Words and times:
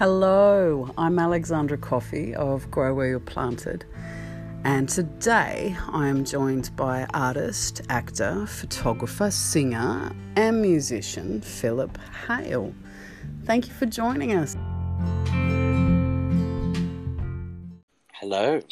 Hello, 0.00 0.88
I'm 0.96 1.18
Alexandra 1.18 1.76
Coffey 1.76 2.34
of 2.34 2.70
Grow 2.70 2.94
Where 2.94 3.08
You're 3.08 3.20
Planted, 3.20 3.84
and 4.64 4.88
today 4.88 5.76
I 5.92 6.08
am 6.08 6.24
joined 6.24 6.74
by 6.74 7.04
artist, 7.12 7.82
actor, 7.90 8.46
photographer, 8.46 9.30
singer, 9.30 10.10
and 10.36 10.62
musician 10.62 11.42
Philip 11.42 11.98
Hale. 12.26 12.72
Thank 13.44 13.68
you 13.68 13.74
for 13.74 13.84
joining 13.84 14.32
us. 14.32 14.56
Hello. 18.14 18.62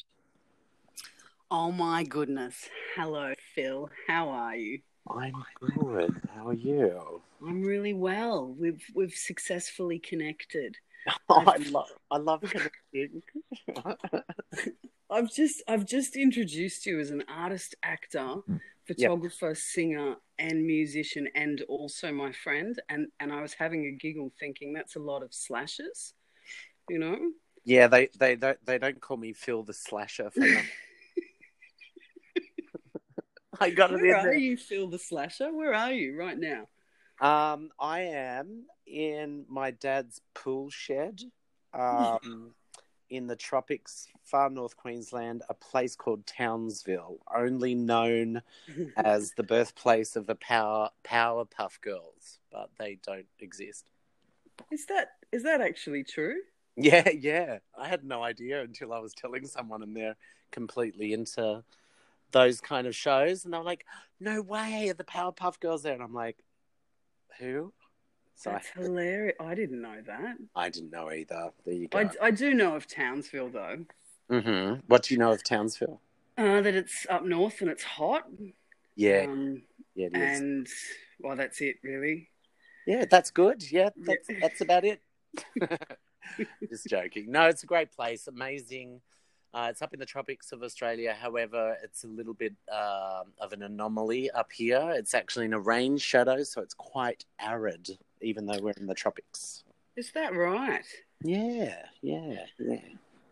Oh 1.51 1.71
my 1.71 2.05
goodness. 2.05 2.71
Hello, 2.97 3.35
Phil. 3.55 3.91
How 4.07 4.31
are 4.31 4.57
you? 4.57 4.81
I'm 5.11 5.45
good. 5.61 6.23
How 6.35 6.49
are 6.49 6.55
you? 6.55 7.21
I'm 7.47 7.61
really 7.61 7.93
well. 7.93 8.57
We've 8.59 8.83
we've 8.95 9.13
successfully 9.13 9.99
connected. 9.99 10.79
Oh, 11.29 11.45
I 11.47 11.57
love 11.71 11.89
I 12.11 12.17
love 12.19 12.43
connecting. 12.43 13.23
I've 15.11 15.33
just 15.33 15.63
I've 15.69 15.87
just 15.87 16.17
introduced 16.17 16.87
you 16.87 17.01
as 17.01 17.11
an 17.11 17.25
artist, 17.29 17.75
actor, 17.83 18.37
photographer, 18.87 19.55
singer, 19.55 20.17
and 20.39 20.67
musician, 20.67 21.29
and 21.35 21.63
also 21.69 22.13
my 22.13 22.33
friend. 22.33 22.81
And 22.89 23.09
and 23.21 23.33
I 23.33 23.43
was 23.43 23.55
having 23.55 23.87
a 23.87 23.93
giggle, 23.93 24.33
thinking 24.39 24.73
that's 24.73 24.97
a 24.97 25.01
lot 25.01 25.23
of 25.23 25.33
slashes. 25.33 26.15
You 26.89 26.99
know. 26.99 27.19
yeah, 27.65 27.87
they 27.89 28.09
they 28.19 28.37
don't 28.37 28.65
they 28.65 28.79
don't 28.79 29.01
call 29.01 29.17
me 29.17 29.33
Phil 29.33 29.63
the 29.63 29.75
Slasher 29.75 30.31
for 30.31 30.41
nothing. 30.41 30.65
I 33.61 33.71
got 33.71 33.91
it 33.93 34.01
in 34.01 34.03
Where 34.03 34.17
are 34.17 34.23
there. 34.25 34.35
you, 34.35 34.57
Phil 34.57 34.89
the 34.89 34.99
Slasher? 34.99 35.53
Where 35.53 35.75
are 35.75 35.93
you 35.93 36.17
right 36.17 36.39
now? 36.39 36.69
Um, 37.21 37.71
I 37.81 38.03
am 38.03 38.67
in 38.89 39.45
my 39.49 39.71
dad's 39.71 40.21
pool 40.35 40.71
shed, 40.71 41.23
um, 41.75 42.55
in 43.11 43.27
the 43.27 43.37
tropics, 43.37 44.09
far 44.23 44.51
north 44.51 44.77
Queensland, 44.77 45.43
a 45.49 45.55
place 45.55 45.97
called 45.97 46.27
Townsville, 46.27 47.19
only 47.35 47.75
known 47.75 48.43
as 48.97 49.33
the 49.33 49.43
birthplace 49.43 50.17
of 50.17 50.27
the 50.27 50.35
Power 50.35 50.91
Powerpuff 51.05 51.81
Girls, 51.81 52.39
but 52.51 52.71
they 52.79 52.99
don't 53.07 53.29
exist. 53.41 53.91
Is 54.71 54.87
that 54.87 55.13
is 55.33 55.43
that 55.45 55.61
actually 55.61 56.05
true? 56.05 56.37
Yeah, 56.77 57.09
yeah. 57.09 57.59
I 57.77 57.89
had 57.89 58.05
no 58.05 58.23
idea 58.23 58.63
until 58.63 58.93
I 58.93 58.99
was 58.99 59.15
telling 59.15 59.47
someone, 59.47 59.83
and 59.83 59.97
they're 59.97 60.17
completely 60.51 61.13
into 61.13 61.65
those 62.31 62.61
kind 62.61 62.87
of 62.87 62.95
shows, 62.95 63.45
and 63.45 63.53
they're 63.53 63.63
like, 63.63 63.85
"No 64.21 64.43
way, 64.43 64.89
are 64.89 64.95
the 64.95 65.05
Powerpuff 65.05 65.61
Girls 65.61 65.83
there?" 65.83 65.95
And 65.95 66.03
I'm 66.03 66.15
like, 66.15 66.45
"Who?" 67.39 67.73
So 68.39 68.53
I, 68.53 68.63
hilarious. 68.81 69.35
I 69.41 69.55
didn't 69.57 69.83
know 69.83 69.97
that. 70.07 70.37
I 70.55 70.69
didn't 70.69 70.93
know 70.93 71.11
either. 71.11 71.51
There 71.67 71.75
you 71.75 71.89
go. 71.89 71.99
I, 71.99 72.11
I 72.23 72.31
do 72.31 72.55
know 72.55 72.77
of 72.77 72.87
Townsville 72.87 73.51
though. 73.51 73.85
hmm 74.31 74.75
What 74.87 75.03
do 75.03 75.15
you 75.15 75.19
know 75.19 75.33
of 75.33 75.43
Townsville? 75.43 76.01
Uh, 76.37 76.61
that 76.61 76.77
it's 76.77 77.05
up 77.11 77.25
north 77.25 77.61
and 77.63 77.69
it's 77.69 77.83
hot. 77.83 78.29
Yeah, 78.95 79.27
Um, 79.29 79.63
yeah, 79.97 80.07
it 80.13 80.17
is. 80.17 80.41
and 80.41 80.67
well, 81.19 81.35
that's 81.35 81.61
it 81.61 81.77
really. 81.83 82.29
Yeah, 82.87 83.07
that's 83.11 83.33
good. 83.33 83.69
Yeah, 83.73 83.91
that's 83.97 84.29
that's 84.41 84.61
about 84.61 84.85
it. 84.85 85.03
Just 86.69 86.87
joking. 86.87 87.33
No, 87.33 87.49
it's 87.49 87.65
a 87.65 87.67
great 87.67 87.91
place. 87.91 88.29
Amazing. 88.29 89.01
Uh, 89.53 89.67
it's 89.71 89.83
up 89.83 89.95
in 89.95 89.99
the 89.99 90.07
tropics 90.07 90.53
of 90.53 90.63
Australia. 90.63 91.17
However, 91.21 91.77
it's 91.83 92.05
a 92.05 92.07
little 92.07 92.35
bit 92.35 92.55
um 92.71 93.33
of 93.41 93.53
an 93.53 93.65
anomaly 93.65 94.31
up 94.31 94.53
here. 94.53 94.93
It's 94.95 95.13
actually 95.15 95.47
in 95.47 95.55
a 95.55 95.61
rain 95.61 95.99
shadow, 95.99 96.45
so 96.45 96.61
it's 96.63 96.75
quite 96.75 97.25
arid, 97.41 97.99
even 98.23 98.47
though 98.47 98.59
we're 98.61 98.73
in 98.73 98.87
the 98.87 98.95
tropics. 98.95 99.65
Is 99.97 100.13
that 100.13 100.35
right? 100.35 100.85
Yeah, 101.23 101.75
yeah, 102.03 102.45
yeah. 102.59 102.79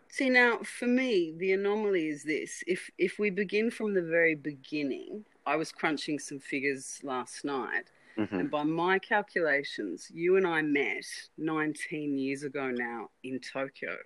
See 0.08 0.30
now, 0.30 0.58
for 0.62 0.86
me, 0.86 1.34
the 1.36 1.52
anomaly 1.52 2.08
is 2.08 2.22
this: 2.24 2.62
if 2.66 2.90
if 2.98 3.18
we 3.18 3.30
begin 3.30 3.70
from 3.70 3.94
the 3.94 4.02
very 4.02 4.34
beginning, 4.34 5.24
I 5.46 5.56
was 5.56 5.70
crunching 5.72 6.18
some 6.18 6.40
figures 6.40 7.00
last 7.04 7.44
night, 7.44 7.90
Mhm. 8.16 8.40
and 8.40 8.50
by 8.50 8.62
my 8.64 8.98
calculations, 8.98 10.10
you 10.12 10.36
and 10.36 10.46
I 10.46 10.62
met 10.62 11.04
19 11.38 12.18
years 12.18 12.42
ago 12.44 12.70
now 12.70 13.10
in 13.22 13.38
Tokyo. 13.40 13.96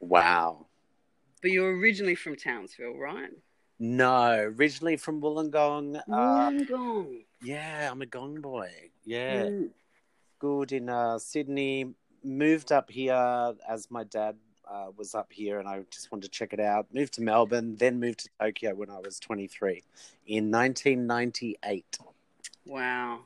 Wow. 0.00 0.66
But 1.42 1.50
you're 1.52 1.76
originally 1.76 2.14
from 2.16 2.34
Townsville, 2.34 2.96
right? 2.96 3.30
No, 3.78 4.32
originally 4.58 4.96
from 4.96 5.20
Wollongong. 5.20 5.96
Uh, 6.10 6.50
Wollongong. 6.50 7.24
yeah, 7.42 7.88
I'm 7.90 8.02
a 8.02 8.06
gong 8.06 8.40
boy. 8.40 8.70
Yeah. 9.04 9.44
Mm. 9.44 9.70
Schooled 10.38 10.70
in 10.70 10.88
uh, 10.88 11.18
Sydney, 11.18 11.94
moved 12.22 12.70
up 12.70 12.88
here 12.88 13.54
as 13.68 13.90
my 13.90 14.04
dad 14.04 14.36
uh, 14.70 14.86
was 14.96 15.12
up 15.12 15.32
here 15.32 15.58
and 15.58 15.68
I 15.68 15.82
just 15.90 16.12
wanted 16.12 16.30
to 16.30 16.30
check 16.30 16.52
it 16.52 16.60
out. 16.60 16.86
Moved 16.94 17.14
to 17.14 17.22
Melbourne, 17.22 17.74
then 17.74 17.98
moved 17.98 18.20
to 18.20 18.28
Tokyo 18.40 18.72
when 18.76 18.88
I 18.88 19.00
was 19.00 19.18
23 19.18 19.82
in 20.28 20.48
1998. 20.52 21.98
Wow. 22.66 23.22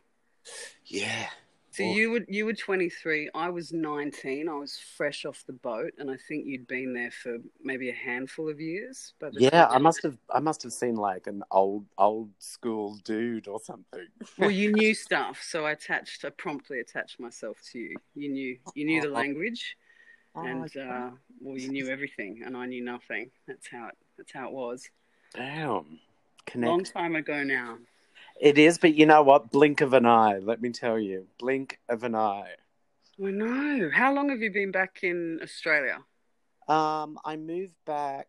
Yeah. 0.86 1.26
So 1.72 1.84
Oh. 1.84 1.92
you 1.94 2.10
were 2.10 2.24
you 2.28 2.44
were 2.44 2.52
23. 2.52 3.30
I 3.34 3.48
was 3.48 3.72
19. 3.72 4.46
I 4.46 4.54
was 4.54 4.78
fresh 4.78 5.24
off 5.24 5.42
the 5.46 5.54
boat, 5.54 5.94
and 5.96 6.10
I 6.10 6.18
think 6.18 6.44
you'd 6.46 6.66
been 6.66 6.92
there 6.92 7.10
for 7.10 7.38
maybe 7.62 7.88
a 7.88 7.94
handful 7.94 8.50
of 8.50 8.60
years. 8.60 9.14
But 9.18 9.32
Yeah, 9.40 9.66
I 9.70 9.78
must 9.78 10.02
have 10.02 10.18
I 10.28 10.38
must 10.38 10.62
have 10.64 10.72
seen 10.74 10.96
like 10.96 11.26
an 11.26 11.42
old 11.50 11.86
old 11.96 12.30
school 12.38 12.96
dude 13.04 13.48
or 13.48 13.58
something. 13.58 14.06
Well, 14.36 14.50
you 14.50 14.70
knew 14.70 14.92
stuff, 15.08 15.42
so 15.42 15.64
I 15.64 15.70
attached. 15.72 16.26
I 16.26 16.30
promptly 16.30 16.80
attached 16.80 17.18
myself 17.18 17.56
to 17.72 17.78
you. 17.78 17.96
You 18.14 18.28
knew 18.28 18.58
you 18.74 18.84
knew 18.84 19.00
the 19.00 19.08
Oh. 19.08 19.12
language, 19.12 19.78
Oh, 20.34 20.44
and 20.44 20.64
okay. 20.66 20.82
uh, 20.82 21.10
well, 21.40 21.56
you 21.56 21.70
knew 21.70 21.88
everything, 21.88 22.42
and 22.44 22.54
I 22.54 22.66
knew 22.66 22.84
nothing. 22.84 23.30
That's 23.46 23.66
how 23.68 23.86
it. 23.88 23.96
That's 24.18 24.32
how 24.32 24.48
it 24.48 24.52
was. 24.52 24.90
Damn. 25.32 25.98
Connect. 26.44 26.68
Long 26.68 26.84
time 26.84 27.16
ago 27.16 27.42
now. 27.42 27.78
It 28.40 28.58
is, 28.58 28.78
but 28.78 28.94
you 28.94 29.06
know 29.06 29.22
what? 29.22 29.50
Blink 29.50 29.80
of 29.80 29.92
an 29.92 30.06
eye, 30.06 30.38
let 30.38 30.60
me 30.60 30.70
tell 30.70 30.98
you. 30.98 31.26
Blink 31.38 31.78
of 31.88 32.02
an 32.04 32.14
eye. 32.14 32.54
I 33.24 33.30
know. 33.30 33.90
How 33.92 34.12
long 34.12 34.30
have 34.30 34.40
you 34.40 34.50
been 34.50 34.72
back 34.72 35.00
in 35.02 35.38
Australia? 35.42 35.98
Um, 36.68 37.18
I 37.24 37.36
moved 37.36 37.74
back 37.84 38.28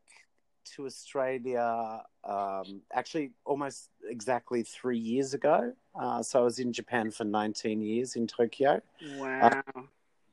to 0.76 0.86
Australia 0.86 2.02
um, 2.24 2.82
actually 2.94 3.32
almost 3.46 3.90
exactly 4.08 4.64
three 4.64 4.98
years 4.98 5.34
ago. 5.34 5.74
Uh, 6.00 6.24
so 6.24 6.42
I 6.42 6.44
was 6.44 6.60
in 6.60 6.74
Japan 6.74 7.12
for 7.12 7.24
19 7.24 7.82
years 7.82 8.16
in 8.16 8.28
Tokyo. 8.28 8.82
Wow. 9.18 9.64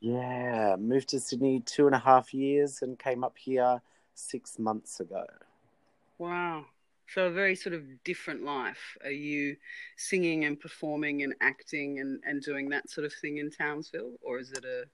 Yeah, 0.01 0.77
moved 0.79 1.09
to 1.11 1.21
Sydney 1.21 1.61
two 1.61 1.87
and 1.87 1.95
a 1.95 1.99
half 1.99 2.33
years 2.33 2.83
and 2.83 2.99
came 2.99 3.23
up 3.23 3.37
here 3.37 3.83
six 4.15 4.59
months 4.59 5.01
ago. 5.01 5.25
Wow. 6.19 6.67
So 7.13 7.27
a 7.27 7.31
very 7.31 7.57
sort 7.57 7.75
of 7.75 7.83
different 8.05 8.45
life. 8.45 8.97
Are 9.03 9.11
you 9.11 9.57
singing 9.97 10.45
and 10.45 10.59
performing 10.59 11.25
and 11.25 11.35
acting 11.41 11.99
and, 11.99 12.21
and 12.25 12.41
doing 12.41 12.69
that 12.69 12.89
sort 12.89 13.05
of 13.05 13.13
thing 13.13 13.39
in 13.39 13.51
Townsville, 13.51 14.13
or 14.21 14.39
is 14.39 14.53
it 14.53 14.65
a, 14.65 14.85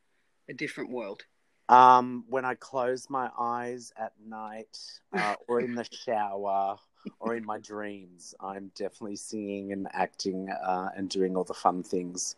a 0.49 0.55
different 0.55 0.91
world? 0.91 1.25
Um, 1.69 2.25
when 2.29 2.45
I 2.45 2.55
close 2.55 3.11
my 3.11 3.29
eyes 3.39 3.93
at 3.99 4.13
night 4.25 4.79
uh, 5.13 5.35
or 5.47 5.61
in 5.61 5.75
the 5.75 5.85
shower 6.07 6.79
or 7.21 7.37
in 7.37 7.45
my 7.45 7.59
dreams, 7.59 8.35
I'm 8.41 8.71
definitely 8.75 9.17
singing 9.17 9.73
and 9.73 9.87
acting 9.93 10.49
uh, 10.51 10.91
and 10.97 11.11
doing 11.11 11.37
all 11.37 11.45
the 11.45 11.55
fun 11.55 11.83
things 11.83 12.37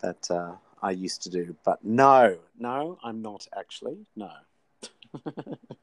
that 0.00 0.28
uh, 0.30 0.52
I 0.82 0.90
used 0.90 1.22
to 1.22 1.30
do. 1.30 1.54
But 1.64 1.84
no, 1.84 2.38
no, 2.58 2.98
I'm 3.04 3.22
not 3.22 3.46
actually. 3.56 3.98
No. 4.16 4.30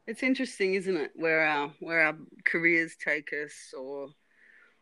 It's 0.07 0.23
interesting, 0.23 0.73
isn't 0.73 0.97
it, 0.97 1.11
where 1.15 1.41
our 1.41 1.69
where 1.79 2.01
our 2.01 2.17
careers 2.45 2.95
take 2.95 3.31
us, 3.33 3.73
or 3.77 4.09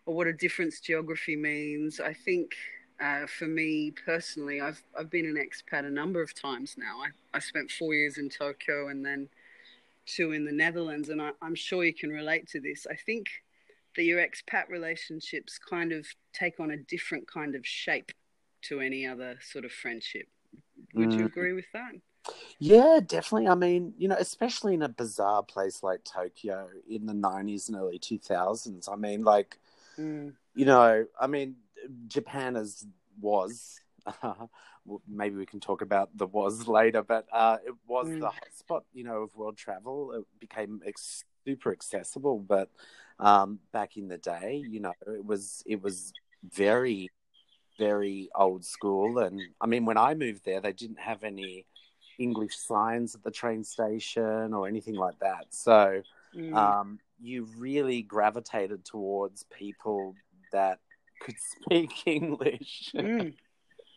or 0.05 0.15
what 0.15 0.27
a 0.27 0.33
difference 0.33 0.79
geography 0.79 1.35
means. 1.35 1.99
I 1.99 2.13
think 2.13 2.55
uh, 3.01 3.27
for 3.27 3.45
me 3.47 3.91
personally, 4.05 4.61
I've 4.61 4.81
I've 4.97 5.09
been 5.09 5.25
an 5.25 5.35
expat 5.35 5.85
a 5.85 5.89
number 5.89 6.21
of 6.21 6.33
times 6.33 6.75
now. 6.77 6.99
I, 7.01 7.37
I 7.37 7.39
spent 7.39 7.71
four 7.71 7.93
years 7.93 8.17
in 8.17 8.29
Tokyo 8.29 8.89
and 8.89 9.05
then 9.05 9.29
two 10.05 10.31
in 10.31 10.45
the 10.45 10.51
Netherlands, 10.51 11.09
and 11.09 11.21
I, 11.21 11.31
I'm 11.41 11.55
sure 11.55 11.83
you 11.83 11.93
can 11.93 12.09
relate 12.09 12.47
to 12.49 12.59
this. 12.61 12.87
I 12.89 12.95
think 12.95 13.27
that 13.95 14.03
your 14.03 14.19
expat 14.25 14.69
relationships 14.69 15.57
kind 15.59 15.91
of 15.91 16.05
take 16.33 16.59
on 16.59 16.71
a 16.71 16.77
different 16.77 17.27
kind 17.27 17.55
of 17.55 17.65
shape 17.65 18.11
to 18.63 18.79
any 18.79 19.05
other 19.05 19.37
sort 19.41 19.65
of 19.65 19.71
friendship. 19.71 20.27
Would 20.93 21.13
you 21.15 21.25
Mm. 21.25 21.27
agree 21.27 21.53
with 21.53 21.65
that? 21.73 21.91
Yeah, 22.59 22.99
definitely. 23.05 23.47
I 23.47 23.55
mean, 23.55 23.93
you 23.97 24.07
know, 24.07 24.15
especially 24.19 24.73
in 24.73 24.81
a 24.81 24.89
bizarre 24.89 25.43
place 25.43 25.83
like 25.83 26.03
Tokyo 26.03 26.67
in 26.89 27.05
the 27.05 27.13
90s 27.13 27.69
and 27.69 27.77
early 27.77 27.99
2000s. 27.99 28.87
I 28.87 28.95
mean, 28.95 29.23
like, 29.23 29.57
Mm. 29.99 30.33
you 30.53 30.65
know, 30.65 31.05
I 31.19 31.27
mean, 31.27 31.55
Japan 32.07 32.55
is 32.55 32.85
was. 33.19 33.79
well, 34.23 35.01
maybe 35.07 35.35
we 35.35 35.45
can 35.45 35.59
talk 35.59 35.81
about 35.81 36.09
the 36.15 36.25
was 36.27 36.67
later, 36.67 37.03
but 37.03 37.27
uh, 37.31 37.57
it 37.65 37.73
was 37.87 38.07
Mm. 38.07 38.19
the 38.19 38.27
hotspot, 38.29 38.83
you 38.93 39.03
know, 39.03 39.23
of 39.23 39.35
world 39.35 39.57
travel. 39.57 40.13
It 40.13 40.25
became 40.39 40.81
ex- 40.85 41.25
super 41.45 41.71
accessible, 41.71 42.39
but 42.39 42.69
um, 43.19 43.59
back 43.71 43.97
in 43.97 44.07
the 44.07 44.17
day, 44.17 44.63
you 44.69 44.79
know, 44.79 44.93
it 45.07 45.25
was 45.25 45.63
it 45.65 45.81
was 45.81 46.13
very, 46.43 47.11
very 47.77 48.29
old 48.35 48.63
school. 48.65 49.19
And 49.19 49.47
I 49.59 49.65
mean, 49.67 49.85
when 49.85 49.97
I 49.97 50.13
moved 50.13 50.45
there, 50.45 50.61
they 50.61 50.73
didn't 50.73 50.99
have 50.99 51.23
any 51.23 51.65
English 52.17 52.57
signs 52.57 53.15
at 53.15 53.23
the 53.23 53.31
train 53.31 53.63
station 53.63 54.53
or 54.53 54.67
anything 54.67 54.95
like 54.95 55.19
that. 55.19 55.45
So 55.49 56.01
mm. 56.35 56.55
um, 56.55 56.99
you 57.19 57.47
really 57.57 58.01
gravitated 58.01 58.85
towards 58.85 59.43
people 59.43 60.15
that 60.51 60.79
could 61.21 61.35
speak 61.63 61.91
English. 62.05 62.91
Mm. 62.95 63.33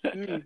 Mm. 0.05 0.43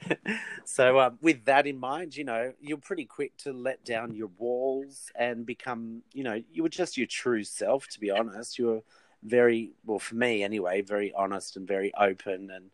so, 0.64 1.00
um, 1.00 1.18
with 1.22 1.44
that 1.46 1.66
in 1.66 1.78
mind, 1.78 2.16
you 2.16 2.24
know, 2.24 2.52
you're 2.60 2.76
pretty 2.76 3.04
quick 3.04 3.36
to 3.38 3.52
let 3.52 3.84
down 3.84 4.14
your 4.14 4.30
walls 4.38 5.10
and 5.14 5.46
become, 5.46 6.02
you 6.12 6.24
know, 6.24 6.42
you 6.52 6.62
were 6.62 6.68
just 6.68 6.96
your 6.96 7.06
true 7.06 7.44
self, 7.44 7.88
to 7.88 8.00
be 8.00 8.10
honest. 8.10 8.58
You 8.58 8.66
were 8.66 8.82
very, 9.22 9.72
well, 9.86 9.98
for 9.98 10.14
me 10.14 10.42
anyway, 10.42 10.82
very 10.82 11.12
honest 11.14 11.56
and 11.56 11.66
very 11.66 11.92
open. 11.98 12.50
And, 12.50 12.70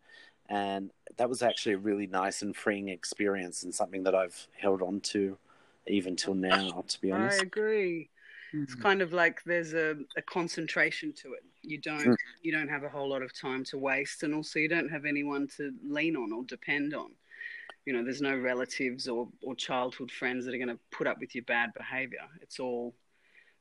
and 0.49 0.91
that 1.17 1.29
was 1.29 1.41
actually 1.43 1.73
a 1.73 1.77
really 1.77 2.07
nice 2.07 2.41
and 2.41 2.55
freeing 2.55 2.89
experience 2.89 3.63
and 3.63 3.73
something 3.73 4.03
that 4.03 4.15
I've 4.15 4.47
held 4.57 4.81
on 4.81 4.99
to 5.01 5.37
even 5.87 6.15
till 6.15 6.33
now, 6.35 6.83
to 6.87 7.01
be 7.01 7.11
honest. 7.11 7.39
I 7.39 7.43
agree. 7.43 8.09
Mm-hmm. 8.53 8.63
It's 8.63 8.75
kind 8.75 9.01
of 9.01 9.13
like 9.13 9.43
there's 9.45 9.73
a, 9.73 9.95
a 10.17 10.21
concentration 10.23 11.13
to 11.21 11.33
it. 11.33 11.43
You 11.61 11.77
don't 11.77 12.07
mm. 12.07 12.15
you 12.41 12.51
don't 12.51 12.69
have 12.69 12.83
a 12.83 12.89
whole 12.89 13.09
lot 13.09 13.21
of 13.21 13.37
time 13.37 13.63
to 13.65 13.77
waste, 13.77 14.23
and 14.23 14.33
also 14.33 14.59
you 14.59 14.69
don't 14.69 14.89
have 14.89 15.05
anyone 15.05 15.47
to 15.57 15.71
lean 15.87 16.15
on 16.15 16.31
or 16.31 16.43
depend 16.45 16.93
on. 16.93 17.11
You 17.85 17.93
know, 17.93 18.03
there's 18.03 18.21
no 18.21 18.35
relatives 18.35 19.07
or 19.07 19.27
or 19.43 19.55
childhood 19.55 20.11
friends 20.11 20.45
that 20.45 20.55
are 20.55 20.57
going 20.57 20.69
to 20.69 20.79
put 20.91 21.05
up 21.05 21.19
with 21.19 21.35
your 21.35 21.43
bad 21.43 21.73
behavior. 21.75 22.27
It's 22.41 22.59
all 22.59 22.95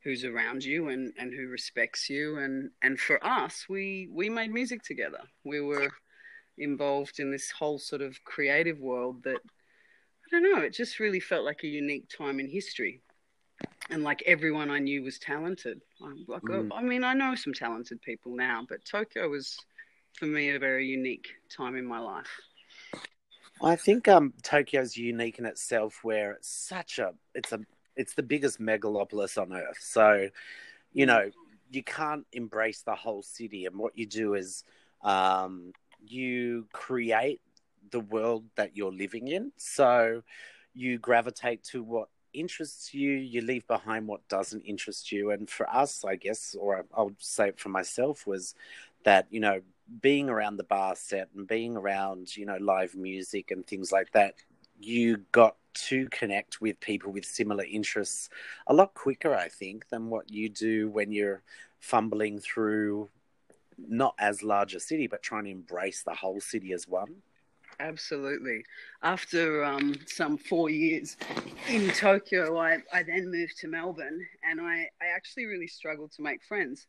who's 0.05 0.25
around 0.25 0.65
you 0.65 0.89
and 0.89 1.13
and 1.19 1.35
who 1.35 1.49
respects 1.49 2.09
you. 2.09 2.39
And 2.39 2.71
and 2.83 2.99
for 2.99 3.23
us, 3.25 3.67
we 3.69 4.09
we 4.11 4.31
made 4.31 4.53
music 4.53 4.83
together. 4.83 5.21
We 5.45 5.61
were 5.61 5.91
involved 6.59 7.21
in 7.21 7.31
this 7.31 7.51
whole 7.51 7.79
sort 7.79 8.03
of 8.03 8.23
creative 8.25 8.81
world 8.81 9.23
that 9.25 9.37
I 9.37 10.31
don't 10.31 10.43
know. 10.43 10.61
It 10.61 10.75
just 10.75 11.01
really 11.01 11.21
felt 11.21 11.45
like 11.45 11.63
a 11.65 11.69
unique 11.69 12.09
time 12.09 12.39
in 12.39 12.49
history 12.49 13.03
and 13.91 14.03
like 14.03 14.23
everyone 14.27 14.71
I 14.71 14.79
knew 14.79 15.03
was 15.03 15.19
talented. 15.19 15.81
Like, 16.01 16.43
mm. 16.43 16.71
I 16.75 16.83
mean, 16.83 17.05
I 17.05 17.15
know 17.15 17.35
some 17.35 17.55
talented 17.55 18.01
people 18.03 18.35
now, 18.37 18.65
but 18.69 18.85
Tokyo 18.85 19.29
was 19.29 19.57
for 20.15 20.27
me 20.27 20.51
a 20.51 20.59
very 20.59 20.87
unique 20.87 21.29
time 21.55 21.77
in 21.77 21.87
my 21.87 21.99
life. 21.99 22.31
I 23.63 23.77
think 23.77 24.07
um, 24.07 24.35
Tokyo's 24.43 24.97
unique 24.97 25.39
in 25.39 25.47
itself, 25.47 26.01
where 26.03 26.33
it's 26.33 26.49
such 26.49 26.99
a 26.99 27.15
it's 27.35 27.53
a 27.53 27.61
it's 27.97 28.15
the 28.15 28.23
biggest 28.23 28.61
megalopolis 28.61 29.41
on 29.41 29.53
earth. 29.53 29.79
So, 29.81 30.29
you 30.93 31.05
mm. 31.05 31.09
know, 31.09 31.31
you 31.71 31.83
can't 31.83 32.27
embrace 32.33 32.83
the 32.83 32.95
whole 32.95 33.23
city, 33.23 33.67
and 33.67 33.77
what 33.77 33.99
you 33.99 34.07
do 34.07 34.35
is 34.35 34.63
um, 35.03 35.73
you 36.05 36.67
create 36.73 37.41
the 37.91 38.01
world 38.01 38.45
that 38.57 38.77
you're 38.77 38.93
living 38.93 39.29
in. 39.29 39.53
So, 39.57 40.23
you 40.75 40.99
gravitate 40.99 41.65
to 41.65 41.83
what 41.83 42.09
interests 42.33 42.95
you, 42.95 43.11
you 43.13 43.41
leave 43.41 43.67
behind 43.67 44.07
what 44.07 44.27
doesn't 44.29 44.63
interest 44.63 45.11
you. 45.11 45.31
And 45.31 45.49
for 45.49 45.69
us, 45.69 46.05
I 46.05 46.17
guess, 46.17 46.55
or 46.59 46.85
I'll 46.95 47.13
say 47.19 47.49
it 47.49 47.59
for 47.59 47.69
myself, 47.69 48.27
was 48.27 48.55
that, 49.05 49.27
you 49.31 49.41
know, 49.41 49.61
being 50.01 50.29
around 50.29 50.57
the 50.57 50.65
bar 50.65 50.95
set 50.95 51.29
and 51.35 51.47
being 51.47 51.77
around, 51.77 52.37
you 52.37 52.47
know, 52.47 52.59
live 52.61 52.95
music 52.95 53.51
and 53.51 53.67
things 53.67 53.91
like 53.91 54.13
that, 54.13 54.35
you 54.79 55.19
got 55.33 55.57
to 55.75 56.09
connect 56.09 56.61
with 56.61 56.79
people 56.81 57.13
with 57.13 57.25
similar 57.25 57.65
interests 57.65 58.29
a 58.67 58.75
lot 58.75 58.95
quicker, 58.95 59.35
I 59.35 59.49
think, 59.49 59.89
than 59.89 60.11
what 60.11 60.31
you 60.31 60.49
do 60.49 60.89
when 60.89 61.13
you're 61.13 61.43
fumbling 61.81 62.39
through 62.39 63.09
not 63.79 64.15
as 64.19 64.43
large 64.43 64.75
a 64.75 64.81
city, 64.81 65.07
but 65.07 65.23
trying 65.23 65.45
to 65.45 65.51
embrace 65.51 66.03
the 66.03 66.15
whole 66.15 66.41
city 66.41 66.73
as 66.73 66.89
one. 66.89 67.23
Absolutely. 67.81 68.65
After 69.03 69.65
um, 69.65 69.95
some 70.07 70.37
four 70.37 70.69
years 70.69 71.17
in 71.69 71.89
Tokyo, 71.91 72.59
I, 72.59 72.79
I 72.93 73.05
then 73.05 73.31
moved 73.31 73.57
to 73.59 73.69
Melbourne 73.69 74.27
and 74.49 74.61
I, 74.61 74.89
I 75.01 75.15
actually 75.15 75.47
really 75.47 75.69
struggled 75.69 76.11
to 76.13 76.23
make 76.23 76.43
friends. 76.43 76.87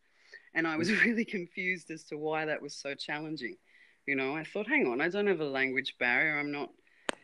And 0.55 0.67
I 0.67 0.77
was 0.77 0.91
really 1.05 1.25
confused 1.25 1.91
as 1.91 2.03
to 2.05 2.17
why 2.17 2.45
that 2.45 2.61
was 2.61 2.73
so 2.73 2.95
challenging. 2.95 3.55
You 4.07 4.15
know, 4.15 4.35
I 4.35 4.43
thought, 4.43 4.67
hang 4.67 4.87
on, 4.87 5.01
I 5.01 5.09
don't 5.09 5.27
have 5.27 5.41
a 5.41 5.45
language 5.45 5.95
barrier. 5.99 6.39
I'm 6.39 6.51
not 6.51 6.69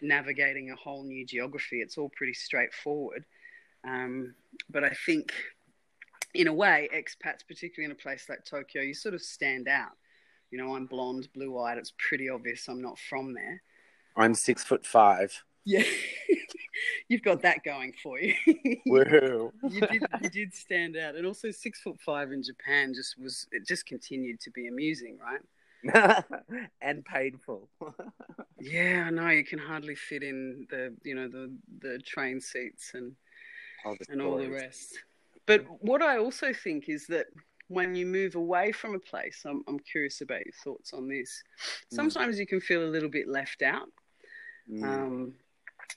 navigating 0.01 0.69
a 0.69 0.75
whole 0.75 1.03
new 1.03 1.25
geography. 1.25 1.81
It's 1.81 1.97
all 1.97 2.11
pretty 2.15 2.33
straightforward. 2.33 3.25
Um, 3.83 4.35
but 4.69 4.83
I 4.83 4.91
think, 5.05 5.33
in 6.35 6.47
a 6.47 6.53
way, 6.53 6.89
expats, 6.93 7.47
particularly 7.47 7.85
in 7.85 7.91
a 7.91 7.95
place 7.95 8.27
like 8.29 8.45
Tokyo, 8.45 8.81
you 8.81 8.93
sort 8.93 9.13
of 9.15 9.21
stand 9.21 9.67
out 9.67 9.93
you 10.51 10.57
know, 10.57 10.75
I'm 10.75 10.85
blonde, 10.85 11.27
blue 11.33 11.59
eyed. 11.59 11.77
It's 11.77 11.93
pretty 11.97 12.29
obvious 12.29 12.67
I'm 12.67 12.81
not 12.81 12.97
from 12.97 13.33
there. 13.33 13.61
I'm 14.15 14.33
six 14.33 14.63
foot 14.63 14.85
five. 14.85 15.43
Yeah. 15.65 15.83
You've 17.09 17.23
got 17.23 17.41
that 17.41 17.63
going 17.63 17.93
for 18.01 18.19
you. 18.19 18.35
Woohoo. 18.87 19.51
you 19.69 19.81
did 19.81 20.03
you 20.21 20.29
did 20.29 20.53
stand 20.53 20.95
out. 20.95 21.15
And 21.15 21.25
also 21.25 21.51
six 21.51 21.81
foot 21.81 21.99
five 21.99 22.31
in 22.31 22.43
Japan 22.43 22.93
just 22.93 23.19
was 23.19 23.47
it 23.51 23.67
just 23.67 23.85
continued 23.85 24.39
to 24.41 24.51
be 24.51 24.67
amusing, 24.67 25.17
right? 25.21 26.23
and 26.81 27.03
painful. 27.03 27.69
yeah, 28.59 29.05
I 29.07 29.09
know. 29.09 29.29
You 29.29 29.43
can 29.43 29.59
hardly 29.59 29.95
fit 29.95 30.23
in 30.23 30.67
the 30.69 30.95
you 31.03 31.15
know, 31.15 31.27
the 31.27 31.51
the 31.79 31.99
train 31.99 32.39
seats 32.39 32.91
and 32.93 33.13
and 34.09 34.21
all 34.21 34.37
the 34.37 34.49
rest. 34.49 34.97
But 35.45 35.65
what 35.79 36.01
I 36.01 36.17
also 36.17 36.53
think 36.53 36.89
is 36.89 37.07
that 37.07 37.27
when 37.67 37.95
you 37.95 38.05
move 38.05 38.35
away 38.35 38.71
from 38.71 38.95
a 38.95 38.99
place, 38.99 39.43
I'm, 39.45 39.63
I'm 39.67 39.79
curious 39.79 40.21
about 40.21 40.45
your 40.45 40.53
thoughts 40.63 40.93
on 40.93 41.07
this. 41.07 41.43
Mm. 41.91 41.95
Sometimes 41.95 42.35
mm. 42.35 42.39
you 42.39 42.47
can 42.47 42.61
feel 42.61 42.83
a 42.83 42.89
little 42.89 43.09
bit 43.09 43.27
left 43.27 43.61
out. 43.61 43.89
Mm. 44.71 44.83
Um, 44.83 45.33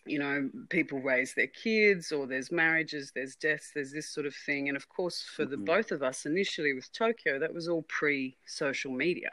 you 0.07 0.19
know, 0.19 0.49
people 0.71 1.01
raise 1.01 1.35
their 1.35 1.47
kids, 1.47 2.13
or 2.13 2.27
there's 2.27 2.51
marriages, 2.51 3.13
there's 3.15 3.37
deaths, 3.37 3.73
there's 3.75 3.93
this 3.93 4.11
sort 4.11 4.27
of 4.27 4.35
thing. 4.35 4.69
And 4.69 4.77
of 4.77 4.89
course, 4.89 5.23
for 5.23 5.45
the 5.45 5.57
mm-hmm. 5.57 5.65
both 5.65 5.93
of 5.93 6.03
us 6.03 6.27
initially 6.27 6.73
with 6.73 6.91
Tokyo, 6.93 7.39
that 7.39 7.53
was 7.53 7.69
all 7.69 7.83
pre 7.89 8.37
social 8.47 8.93
media. 8.93 9.31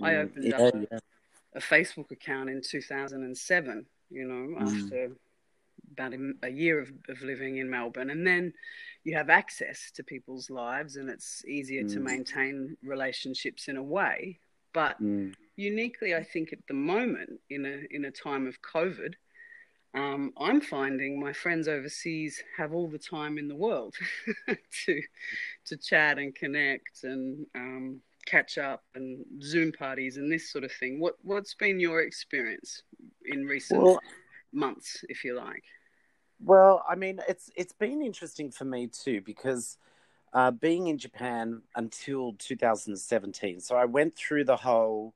I 0.00 0.12
mm. 0.12 0.24
opened 0.24 0.44
yeah, 0.44 0.56
up 0.56 0.74
a, 0.74 0.86
yeah. 0.92 0.98
a, 1.54 1.60
Facebook 1.60 2.12
account 2.12 2.50
in 2.50 2.62
2007, 2.62 3.86
you 4.10 4.24
know, 4.24 4.60
mm. 4.60 4.62
after 4.62 5.10
about 5.98 6.14
a, 6.42 6.50
year 6.50 6.80
of, 6.80 6.90
of 7.08 7.20
living 7.22 7.58
in 7.58 7.70
Melbourne. 7.70 8.10
And 8.10 8.26
then 8.26 8.52
you 9.04 9.16
have 9.16 9.30
access 9.30 9.90
to 9.94 10.02
people's 10.02 10.50
lives 10.50 10.96
and 10.96 11.08
it's 11.08 11.44
easier 11.44 11.82
mm. 11.82 11.92
to 11.92 12.00
maintain 12.00 12.76
relationships 12.82 13.68
in 13.68 13.76
a 13.76 13.82
way. 13.82 14.38
But 14.72 15.02
mm. 15.02 15.34
uniquely, 15.56 16.14
I 16.14 16.22
think 16.22 16.52
at 16.52 16.66
the 16.68 16.74
moment, 16.74 17.40
in 17.50 17.64
a 17.64 17.94
in 17.94 18.04
a 18.04 18.10
time 18.10 18.46
of 18.46 18.60
COVID, 18.62 19.14
um, 19.94 20.32
I'm 20.38 20.60
finding 20.60 21.18
my 21.18 21.32
friends 21.32 21.68
overseas 21.68 22.42
have 22.56 22.74
all 22.74 22.88
the 22.88 22.98
time 22.98 23.38
in 23.38 23.48
the 23.48 23.56
world 23.56 23.94
to 24.84 25.02
to 25.66 25.76
chat 25.76 26.18
and 26.18 26.34
connect 26.34 27.04
and 27.04 27.46
um, 27.54 28.00
catch 28.26 28.58
up 28.58 28.84
and 28.94 29.24
Zoom 29.42 29.72
parties 29.72 30.18
and 30.18 30.30
this 30.30 30.52
sort 30.52 30.64
of 30.64 30.72
thing. 30.72 31.00
What 31.00 31.14
what's 31.22 31.54
been 31.54 31.80
your 31.80 32.02
experience 32.02 32.82
in 33.24 33.46
recent 33.46 33.82
well, 33.82 34.00
months, 34.52 35.02
if 35.08 35.24
you 35.24 35.34
like? 35.34 35.64
Well, 36.40 36.84
I 36.88 36.94
mean, 36.94 37.20
it's 37.28 37.50
it's 37.56 37.72
been 37.72 38.02
interesting 38.02 38.50
for 38.50 38.64
me 38.64 38.86
too 38.88 39.20
because 39.20 39.76
uh, 40.32 40.50
being 40.52 40.88
in 40.88 40.98
Japan 40.98 41.62
until 41.76 42.34
2017, 42.38 43.60
so 43.60 43.76
I 43.76 43.86
went 43.86 44.16
through 44.16 44.44
the 44.44 44.56
whole 44.56 45.14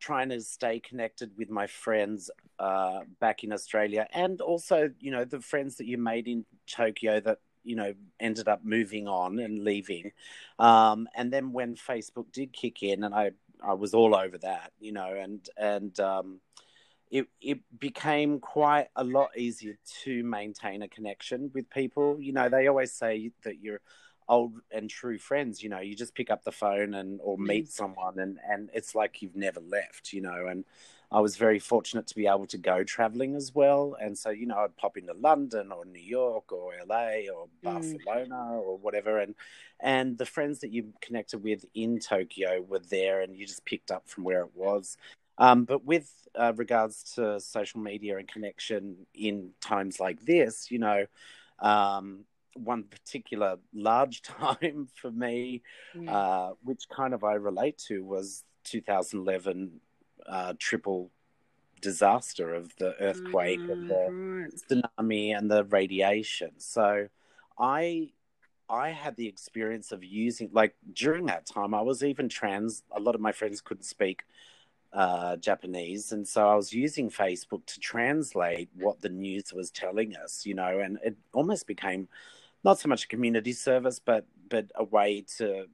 trying 0.00 0.30
to 0.30 0.40
stay 0.42 0.80
connected 0.80 1.32
with 1.38 1.50
my 1.50 1.66
friends 1.66 2.30
uh, 2.58 3.00
back 3.20 3.44
in 3.44 3.52
Australia, 3.52 4.06
and 4.12 4.40
also 4.40 4.90
you 5.00 5.10
know 5.10 5.24
the 5.24 5.40
friends 5.40 5.76
that 5.76 5.86
you 5.86 5.98
made 5.98 6.28
in 6.28 6.46
Tokyo 6.68 7.20
that 7.20 7.38
you 7.64 7.76
know 7.76 7.94
ended 8.20 8.48
up 8.48 8.64
moving 8.64 9.08
on 9.08 9.38
and 9.40 9.64
leaving, 9.64 10.12
um, 10.58 11.08
and 11.16 11.32
then 11.32 11.52
when 11.52 11.76
Facebook 11.76 12.32
did 12.32 12.52
kick 12.52 12.82
in, 12.82 13.04
and 13.04 13.14
I 13.14 13.32
I 13.62 13.74
was 13.74 13.94
all 13.94 14.14
over 14.16 14.38
that, 14.38 14.72
you 14.80 14.92
know, 14.92 15.14
and 15.14 15.48
and 15.58 15.98
um, 16.00 16.40
it 17.12 17.26
it 17.42 17.60
became 17.78 18.40
quite 18.40 18.88
a 18.96 19.04
lot 19.04 19.36
easier 19.36 19.76
to 20.02 20.24
maintain 20.24 20.80
a 20.80 20.88
connection 20.88 21.50
with 21.54 21.68
people. 21.68 22.16
You 22.18 22.32
know, 22.32 22.48
they 22.48 22.66
always 22.66 22.92
say 22.92 23.30
that 23.42 23.60
you're 23.60 23.82
old 24.28 24.54
and 24.70 24.88
true 24.88 25.18
friends. 25.18 25.62
You 25.62 25.68
know, 25.68 25.80
you 25.80 25.94
just 25.94 26.14
pick 26.14 26.30
up 26.30 26.42
the 26.42 26.50
phone 26.50 26.94
and 26.94 27.20
or 27.22 27.36
meet 27.36 27.68
someone, 27.68 28.18
and 28.18 28.38
and 28.48 28.70
it's 28.72 28.94
like 28.94 29.20
you've 29.20 29.36
never 29.36 29.60
left. 29.60 30.14
You 30.14 30.22
know, 30.22 30.46
and 30.46 30.64
I 31.12 31.20
was 31.20 31.36
very 31.36 31.58
fortunate 31.58 32.06
to 32.06 32.14
be 32.14 32.26
able 32.26 32.46
to 32.46 32.56
go 32.56 32.82
traveling 32.82 33.36
as 33.36 33.54
well, 33.54 33.94
and 34.00 34.16
so 34.16 34.30
you 34.30 34.46
know, 34.46 34.56
I'd 34.56 34.74
pop 34.78 34.96
into 34.96 35.12
London 35.12 35.70
or 35.70 35.84
New 35.84 36.00
York 36.00 36.50
or 36.50 36.72
LA 36.88 37.30
or 37.30 37.46
mm. 37.46 37.62
Barcelona 37.62 38.52
mm. 38.52 38.62
or 38.62 38.78
whatever, 38.78 39.18
and 39.18 39.34
and 39.80 40.16
the 40.16 40.24
friends 40.24 40.60
that 40.60 40.72
you 40.72 40.94
connected 41.02 41.42
with 41.42 41.66
in 41.74 41.98
Tokyo 41.98 42.62
were 42.66 42.78
there, 42.78 43.20
and 43.20 43.36
you 43.36 43.46
just 43.46 43.66
picked 43.66 43.90
up 43.90 44.08
from 44.08 44.24
where 44.24 44.40
it 44.40 44.52
was. 44.54 44.96
Um, 45.38 45.64
but 45.64 45.84
with 45.84 46.10
uh, 46.38 46.52
regards 46.56 47.14
to 47.14 47.40
social 47.40 47.80
media 47.80 48.18
and 48.18 48.28
connection 48.28 49.06
in 49.14 49.50
times 49.60 50.00
like 50.00 50.24
this, 50.24 50.70
you 50.70 50.78
know, 50.78 51.06
um, 51.58 52.24
one 52.54 52.84
particular 52.84 53.56
large 53.72 54.22
time 54.40 54.88
for 54.94 55.10
me, 55.10 55.62
mm. 55.96 56.08
uh, 56.08 56.54
which 56.62 56.88
kind 56.88 57.14
of 57.14 57.24
I 57.24 57.34
relate 57.34 57.78
to, 57.88 58.04
was 58.04 58.44
2011 58.64 59.80
uh, 60.26 60.54
triple 60.58 61.10
disaster 61.80 62.54
of 62.54 62.74
the 62.76 62.94
earthquake 63.00 63.60
Mm, 63.60 63.72
and 63.72 63.90
the 63.90 64.82
tsunami 64.98 65.36
and 65.36 65.50
the 65.50 65.64
radiation. 65.64 66.52
So 66.58 67.08
I 67.58 68.12
I 68.70 68.90
had 68.90 69.16
the 69.16 69.26
experience 69.26 69.92
of 69.92 70.02
using 70.04 70.48
like 70.52 70.74
during 70.94 71.26
that 71.26 71.44
time 71.44 71.74
I 71.74 71.82
was 71.82 72.02
even 72.02 72.28
trans 72.28 72.84
a 72.92 73.00
lot 73.00 73.14
of 73.14 73.20
my 73.20 73.32
friends 73.32 73.60
couldn't 73.60 73.82
speak 73.82 74.22
uh, 74.92 75.36
Japanese 75.36 76.12
and 76.12 76.26
so 76.26 76.48
I 76.48 76.54
was 76.54 76.72
using 76.72 77.10
Facebook 77.10 77.64
to 77.66 77.80
translate 77.80 78.68
what 78.76 79.00
the 79.00 79.08
news 79.08 79.52
was 79.52 79.70
telling 79.70 80.14
us, 80.16 80.44
you 80.44 80.54
know, 80.54 80.80
and 80.80 80.98
it 81.02 81.16
almost 81.32 81.66
became 81.66 82.08
not 82.64 82.78
so 82.78 82.88
much 82.88 83.04
a 83.04 83.08
community 83.08 83.52
service 83.52 83.98
but 83.98 84.26
but 84.48 84.66
a 84.74 84.84
way 84.84 85.24
to 85.38 85.66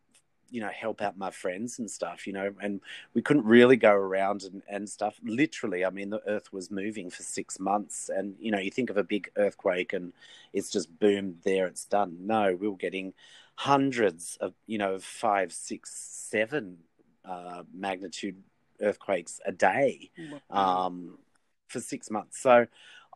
you 0.51 0.61
know 0.61 0.71
help 0.71 1.03
out 1.03 1.19
my 1.19 1.31
friends 1.31 1.79
and 1.79 1.91
stuff 1.91 2.27
you 2.27 2.33
know 2.33 2.55
and 2.63 2.81
we 3.13 3.21
couldn't 3.21 3.45
really 3.45 3.77
go 3.77 3.93
around 3.93 4.45
and, 4.45 4.63
and 4.69 4.89
stuff. 4.89 5.19
Literally 5.23 5.85
i 5.85 5.91
mean 5.91 6.11
the 6.11 6.27
earth 6.27 6.53
was 6.53 6.71
moving 6.71 7.11
for 7.11 7.23
six 7.23 7.59
months 7.61 8.09
and 8.15 8.35
you 8.39 8.51
know 8.51 8.59
you 8.59 8.71
think 8.71 8.91
of 8.91 8.97
a 8.97 9.05
big 9.05 9.31
earthquake 9.37 9.93
and 9.93 10.13
it's 10.53 10.71
just 10.71 10.99
boom 10.99 11.37
there 11.45 11.67
it's 11.67 11.85
done. 11.85 12.17
No 12.21 12.57
we 12.59 12.69
were 12.69 12.77
getting 12.77 13.13
hundreds 13.57 14.39
of 14.41 14.55
you 14.67 14.79
know 14.79 14.99
five 14.99 15.53
six 15.53 15.93
seven 16.31 16.79
uh, 17.25 17.63
magnitude 17.75 18.37
earthquakes 18.81 19.41
a 19.47 19.53
day 19.53 20.11
um, 20.51 21.19
for 21.67 21.81
six 21.81 22.11
months 22.11 22.41
so 22.41 22.67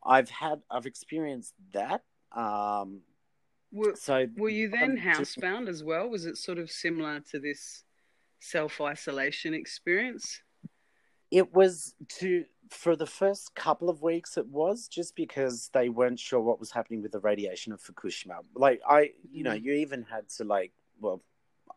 i've 0.05 0.29
had 0.31 0.61
i've 0.71 0.87
experienced 0.87 1.55
that 1.73 2.03
um, 2.33 3.01
were, 3.73 3.95
so 3.95 4.27
were 4.37 4.49
you 4.49 4.69
then 4.69 4.93
um, 4.93 4.97
housebound 4.99 5.69
as 5.69 5.83
well? 5.83 6.09
Was 6.09 6.27
it 6.27 6.37
sort 6.37 6.59
of 6.59 6.71
similar 6.71 7.21
to 7.31 7.39
this 7.39 7.85
self 8.41 8.81
isolation 8.81 9.55
experience? 9.55 10.43
It 11.31 11.55
was 11.55 11.95
to 12.19 12.45
for 12.71 12.97
the 12.97 13.07
first 13.07 13.55
couple 13.55 13.89
of 13.89 14.03
weeks. 14.03 14.37
It 14.37 14.47
was 14.47 14.89
just 14.89 15.17
because 15.17 15.71
they 15.73 15.89
weren't 15.89 16.21
sure 16.21 16.41
what 16.41 16.61
was 16.61 16.71
happening 16.71 17.03
with 17.03 17.13
the 17.13 17.21
radiation 17.21 17.73
of 17.73 17.83
Fukushima. 17.83 18.39
Like 18.55 18.81
I, 18.89 19.13
you 19.31 19.43
know, 19.43 19.53
Mhm. 19.53 19.63
you 19.63 19.73
even 19.75 20.03
had 20.05 20.29
to 20.37 20.45
like, 20.45 20.73
well, 21.01 21.23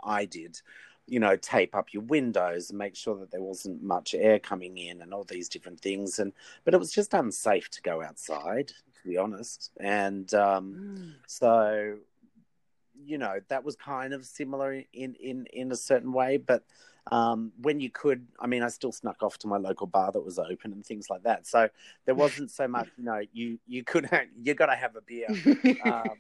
I 0.04 0.26
did, 0.26 0.62
you 1.08 1.20
know, 1.20 1.36
tape 1.36 1.76
up 1.76 1.94
your 1.94 2.04
windows 2.04 2.70
and 2.70 2.80
make 2.80 2.96
sure 2.96 3.16
that 3.18 3.32
there 3.32 3.42
wasn't 3.42 3.84
much 3.84 4.14
air 4.16 4.40
coming 4.40 4.78
in 4.78 5.02
and 5.02 5.14
all 5.14 5.24
these 5.24 5.48
different 5.50 5.80
things. 5.80 6.20
And 6.20 6.34
but 6.64 6.74
it 6.74 6.80
was 6.80 6.92
just 6.92 7.14
unsafe 7.14 7.70
to 7.72 7.82
go 7.82 8.02
outside, 8.02 8.68
to 8.70 9.08
be 9.08 9.18
honest. 9.18 9.72
And 9.80 10.34
um, 10.34 10.76
Mm. 10.80 11.14
so, 11.28 11.98
you 12.94 13.18
know, 13.18 13.40
that 13.50 13.64
was 13.64 13.76
kind 13.76 14.14
of 14.14 14.26
similar 14.26 14.74
in 14.94 15.16
in 15.16 15.46
in 15.54 15.72
a 15.72 15.76
certain 15.76 16.12
way, 16.14 16.38
but 16.38 16.64
um, 17.12 17.52
when 17.62 17.80
you 17.80 17.92
could, 17.92 18.26
I 18.40 18.48
mean, 18.48 18.64
I 18.64 18.70
still 18.70 18.92
snuck 18.92 19.22
off 19.22 19.38
to 19.40 19.48
my 19.48 19.58
local 19.58 19.86
bar 19.86 20.12
that 20.12 20.22
was 20.22 20.40
open 20.40 20.74
and 20.74 20.84
things 20.84 21.08
like 21.08 21.22
that. 21.22 21.46
So 21.46 21.70
there 22.06 22.16
wasn't 22.16 22.50
so 22.50 22.68
much, 22.68 22.90
you 22.98 23.04
know, 23.04 23.22
you 23.32 23.60
you 23.68 23.84
couldn't, 23.84 24.30
you 24.42 24.56
got 24.56 24.68
to 24.68 24.76
have 24.76 24.96
a 24.96 25.02
beer. 25.02 25.28
Um, 25.84 26.18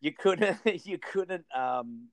you 0.00 0.12
couldn't 0.12 0.58
you 0.86 0.98
couldn't 0.98 1.44
um, 1.54 2.08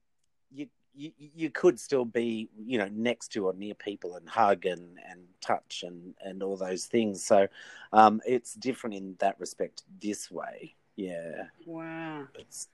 you. 0.52 0.66
You, 0.94 1.12
you 1.16 1.50
could 1.50 1.78
still 1.78 2.04
be 2.04 2.48
you 2.66 2.78
know 2.78 2.88
next 2.92 3.28
to 3.32 3.46
or 3.46 3.54
near 3.54 3.74
people 3.74 4.16
and 4.16 4.28
hug 4.28 4.66
and, 4.66 4.98
and 5.08 5.20
touch 5.40 5.84
and, 5.86 6.14
and 6.20 6.42
all 6.42 6.56
those 6.56 6.86
things 6.86 7.24
so 7.24 7.46
um, 7.92 8.20
it's 8.26 8.54
different 8.54 8.96
in 8.96 9.16
that 9.20 9.38
respect 9.38 9.82
this 10.00 10.30
way 10.30 10.74
yeah 10.96 11.44
wow. 11.64 12.26
it's 12.34 12.68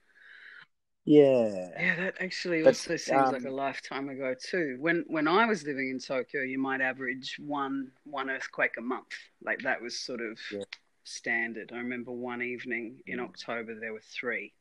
yeah 1.05 1.69
Yeah, 1.79 1.95
that 1.95 2.15
actually 2.19 2.63
But, 2.63 2.75
also 2.75 2.95
seems 2.97 3.31
like 3.31 3.43
um, 3.43 3.47
a 3.47 3.51
lifetime 3.51 4.09
ago 4.09 4.33
too. 4.33 4.77
When 4.79 5.05
when 5.07 5.27
I 5.27 5.45
was 5.45 5.63
living 5.63 5.89
in 5.89 5.99
Tokyo, 5.99 6.41
you 6.41 6.57
might 6.59 6.81
average 6.81 7.37
one 7.39 7.91
one 8.03 8.29
earthquake 8.29 8.77
a 8.77 8.81
month. 8.81 9.13
Like 9.43 9.59
that 9.63 9.81
was 9.81 9.99
sort 9.99 10.21
of 10.21 10.39
Yeah. 10.51 10.63
standard. 11.03 11.71
I 11.73 11.77
remember 11.77 12.11
one 12.11 12.41
evening 12.41 13.01
in 13.07 13.19
Mm. 13.19 13.25
October 13.25 13.75
there 13.79 13.93
were 13.93 14.01
three, 14.01 14.53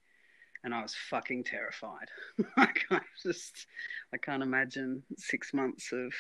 and 0.66 0.74
I 0.74 0.82
was 0.82 0.94
fucking 1.08 1.44
terrified. 1.44 2.08
like 2.58 2.84
I 2.90 3.00
just 3.22 3.66
I 4.12 4.18
can't 4.18 4.42
imagine 4.42 5.04
six 5.16 5.54
months 5.54 5.92
of 5.92 6.12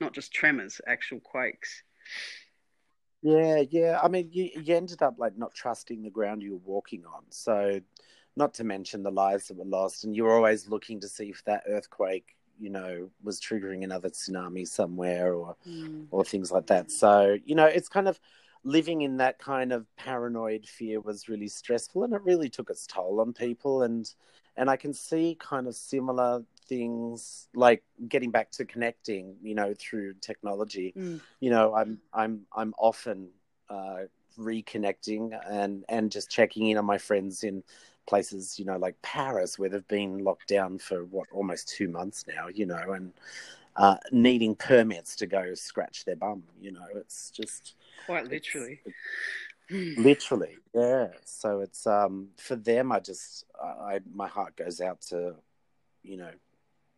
not 0.00 0.12
just 0.12 0.32
tremors, 0.32 0.80
actual 0.86 1.18
quakes. 1.18 1.82
Yeah, 3.22 3.62
yeah. 3.70 3.98
I 4.00 4.08
mean, 4.08 4.28
you, 4.30 4.50
you 4.62 4.76
ended 4.76 5.02
up 5.02 5.14
like 5.18 5.36
not 5.36 5.54
trusting 5.54 6.02
the 6.02 6.10
ground 6.10 6.42
you 6.42 6.52
were 6.52 6.72
walking 6.72 7.04
on. 7.06 7.22
So, 7.30 7.80
not 8.36 8.52
to 8.54 8.64
mention 8.64 9.02
the 9.02 9.10
lives 9.10 9.48
that 9.48 9.56
were 9.56 9.64
lost, 9.64 10.04
and 10.04 10.14
you 10.14 10.24
were 10.24 10.34
always 10.34 10.68
looking 10.68 11.00
to 11.00 11.08
see 11.08 11.30
if 11.30 11.42
that 11.46 11.64
earthquake, 11.66 12.36
you 12.60 12.68
know, 12.68 13.08
was 13.24 13.40
triggering 13.40 13.82
another 13.82 14.10
tsunami 14.10 14.68
somewhere 14.68 15.32
or 15.32 15.56
hmm. 15.64 16.02
or 16.10 16.22
things 16.22 16.52
like 16.52 16.66
that. 16.66 16.90
So, 16.92 17.38
you 17.46 17.54
know, 17.54 17.66
it's 17.66 17.88
kind 17.88 18.08
of 18.08 18.20
living 18.66 19.02
in 19.02 19.16
that 19.18 19.38
kind 19.38 19.72
of 19.72 19.86
paranoid 19.96 20.66
fear 20.66 21.00
was 21.00 21.28
really 21.28 21.48
stressful, 21.48 22.04
and 22.04 22.12
it 22.12 22.22
really 22.24 22.50
took 22.50 22.68
its 22.70 22.86
toll 22.86 23.20
on 23.20 23.32
people. 23.32 23.82
And 23.82 24.12
and 24.56 24.70
I 24.70 24.76
can 24.76 24.92
see 24.94 25.36
kind 25.38 25.66
of 25.68 25.74
similar 25.76 26.42
things 26.68 27.48
like 27.54 27.84
getting 28.08 28.30
back 28.30 28.50
to 28.52 28.64
connecting, 28.64 29.36
you 29.42 29.54
know, 29.54 29.74
through 29.78 30.14
technology 30.20 30.94
Mm. 30.96 31.20
you 31.40 31.50
know 31.50 31.74
i'm 31.74 31.98
i'm 32.14 32.46
i'm 32.56 32.74
often 32.78 33.28
uh 33.70 33.98
reconnecting 34.38 35.38
and 35.50 35.84
and 35.88 36.10
just 36.10 36.30
checking 36.30 36.68
in 36.68 36.78
on 36.78 36.84
my 36.84 36.98
friends 36.98 37.44
in 37.44 37.62
places 38.06 38.58
you 38.58 38.64
know 38.64 38.76
like 38.78 39.00
paris 39.02 39.58
where 39.58 39.68
they've 39.68 39.88
been 39.88 40.18
locked 40.24 40.48
down 40.48 40.78
for 40.78 41.04
what 41.06 41.26
almost 41.32 41.68
two 41.68 41.88
months 41.88 42.24
now 42.28 42.48
you 42.48 42.66
know 42.66 42.92
and 42.92 43.12
uh 43.76 43.96
needing 44.12 44.54
permits 44.54 45.16
to 45.16 45.26
go 45.26 45.54
scratch 45.54 46.04
their 46.04 46.16
bum 46.16 46.42
you 46.60 46.72
know 46.72 46.86
it's 46.94 47.30
just 47.30 47.74
Quite 48.04 48.28
literally. 48.28 48.80
literally 49.96 50.56
yeah 50.74 51.08
so 51.24 51.60
it's 51.60 51.88
um 51.88 52.28
for 52.36 52.54
them 52.54 52.92
i 52.92 53.00
just 53.00 53.44
i 53.60 53.98
my 54.14 54.28
heart 54.28 54.54
goes 54.54 54.80
out 54.80 55.00
to 55.00 55.34
you 56.04 56.16
know 56.16 56.30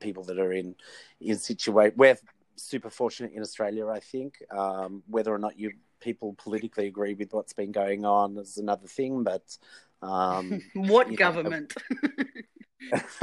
people 0.00 0.22
that 0.22 0.38
are 0.38 0.52
in 0.52 0.74
in 1.18 1.38
situation 1.38 1.94
we're 1.96 2.18
super 2.56 2.90
fortunate 2.90 3.32
in 3.32 3.40
australia 3.40 3.86
i 3.88 3.98
think 3.98 4.34
um 4.50 5.02
whether 5.06 5.32
or 5.32 5.38
not 5.38 5.58
you 5.58 5.72
people 6.00 6.34
politically 6.34 6.86
agree 6.86 7.14
with 7.14 7.32
what's 7.32 7.54
been 7.54 7.72
going 7.72 8.04
on 8.04 8.36
is 8.36 8.58
another 8.58 8.86
thing 8.86 9.24
but 9.24 9.56
um 10.02 10.60
what 10.74 11.06
you 11.06 11.12
know, 11.12 11.16
government? 11.16 11.74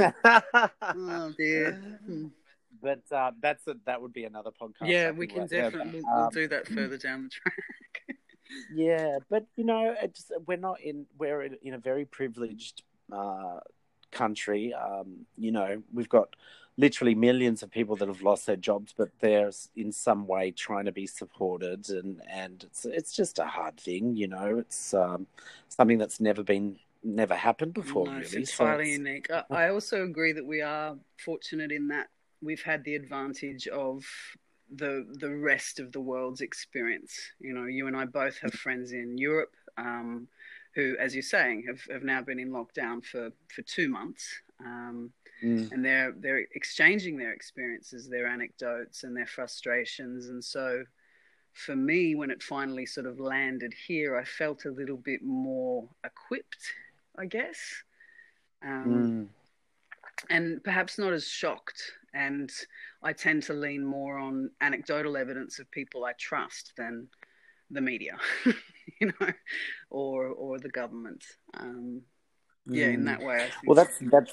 oh 0.82 1.32
dear. 1.36 2.00
But 2.82 3.02
uh, 3.10 3.32
that's 3.40 3.66
a, 3.66 3.74
that 3.86 4.00
would 4.00 4.12
be 4.12 4.24
another 4.24 4.50
podcast 4.50 4.88
Yeah, 4.88 5.10
we 5.10 5.26
can 5.26 5.46
definitely 5.46 6.00
but, 6.02 6.10
we'll 6.14 6.24
um, 6.24 6.30
do 6.32 6.48
that 6.48 6.68
further 6.68 6.98
down 6.98 7.24
the 7.24 7.28
track. 7.30 7.54
Yeah, 8.72 9.18
but 9.28 9.44
you 9.56 9.64
know, 9.64 9.94
it's, 10.00 10.30
we're 10.46 10.56
not 10.56 10.80
in 10.80 11.06
we're 11.18 11.42
in, 11.42 11.74
a 11.74 11.78
very 11.78 12.04
privileged 12.04 12.82
uh, 13.12 13.58
country. 14.12 14.72
Um, 14.72 15.26
you 15.36 15.50
know, 15.50 15.82
we've 15.92 16.08
got 16.08 16.36
literally 16.76 17.14
millions 17.14 17.62
of 17.62 17.70
people 17.70 17.96
that 17.96 18.08
have 18.08 18.22
lost 18.22 18.46
their 18.46 18.56
jobs, 18.56 18.94
but 18.96 19.08
they're 19.20 19.50
in 19.74 19.90
some 19.92 20.26
way 20.26 20.52
trying 20.52 20.84
to 20.84 20.92
be 20.92 21.06
supported, 21.06 21.88
and 21.88 22.22
and 22.30 22.64
it's 22.64 22.84
it's 22.84 23.12
just 23.12 23.38
a 23.38 23.46
hard 23.46 23.78
thing. 23.78 24.14
You 24.16 24.28
know, 24.28 24.58
it's 24.58 24.94
um, 24.94 25.26
something 25.68 25.98
that's 25.98 26.20
never 26.20 26.42
been 26.42 26.78
never 27.02 27.34
happened 27.34 27.74
before. 27.74 28.06
No, 28.06 28.12
really, 28.12 28.24
it's 28.26 28.54
So 28.54 28.64
entirely 28.64 28.92
it's- 28.94 28.98
unique. 28.98 29.30
I, 29.30 29.44
I 29.50 29.70
also 29.70 30.04
agree 30.04 30.32
that 30.32 30.46
we 30.46 30.60
are 30.62 30.96
fortunate 31.18 31.72
in 31.72 31.88
that 31.88 32.08
we've 32.42 32.62
had 32.62 32.84
the 32.84 32.94
advantage 32.94 33.66
of 33.68 34.04
the 34.74 35.06
the 35.20 35.34
rest 35.34 35.78
of 35.80 35.92
the 35.92 36.00
world's 36.00 36.40
experience. 36.40 37.14
You 37.40 37.54
know, 37.54 37.66
you 37.66 37.86
and 37.86 37.96
I 37.96 38.04
both 38.04 38.38
have 38.38 38.52
friends 38.52 38.92
in 38.92 39.16
Europe 39.18 39.54
um, 39.78 40.28
who, 40.74 40.96
as 40.98 41.14
you're 41.14 41.22
saying, 41.22 41.64
have, 41.68 41.80
have 41.90 42.02
now 42.02 42.20
been 42.22 42.38
in 42.38 42.50
lockdown 42.50 43.04
for, 43.04 43.30
for 43.54 43.62
two 43.62 43.88
months. 43.88 44.28
Um, 44.64 45.12
Mm. 45.44 45.70
and 45.70 45.84
they're 45.84 46.14
they're 46.16 46.46
exchanging 46.54 47.18
their 47.18 47.32
experiences, 47.34 48.08
their 48.08 48.26
anecdotes, 48.26 49.04
and 49.04 49.14
their 49.14 49.26
frustrations. 49.26 50.28
And 50.28 50.42
so, 50.42 50.82
for 51.52 51.76
me, 51.76 52.14
when 52.14 52.30
it 52.30 52.42
finally 52.42 52.86
sort 52.86 53.04
of 53.04 53.20
landed 53.20 53.74
here, 53.86 54.16
I 54.16 54.24
felt 54.24 54.64
a 54.64 54.70
little 54.70 54.96
bit 54.96 55.22
more 55.22 55.86
equipped, 56.04 56.72
I 57.18 57.26
guess, 57.26 57.58
um, 58.64 58.88
Mm. 58.88 59.28
and 60.30 60.64
perhaps 60.64 60.96
not 60.98 61.12
as 61.12 61.28
shocked. 61.28 61.82
And 62.16 62.50
I 63.02 63.12
tend 63.12 63.42
to 63.44 63.52
lean 63.52 63.84
more 63.84 64.16
on 64.18 64.50
anecdotal 64.62 65.18
evidence 65.18 65.58
of 65.58 65.70
people 65.70 66.04
I 66.06 66.12
trust 66.18 66.72
than 66.78 67.08
the 67.70 67.82
media, 67.82 68.16
you 69.00 69.08
know, 69.20 69.28
or 69.90 70.28
or 70.28 70.58
the 70.58 70.70
government. 70.70 71.24
Um, 71.54 72.00
yeah, 72.66 72.86
in 72.86 73.02
Mm. 73.02 73.06
that 73.06 73.22
way, 73.22 73.36
I 73.36 73.40
think. 73.50 73.66
Well, 73.66 73.74
that's 73.74 73.98
that's 74.00 74.32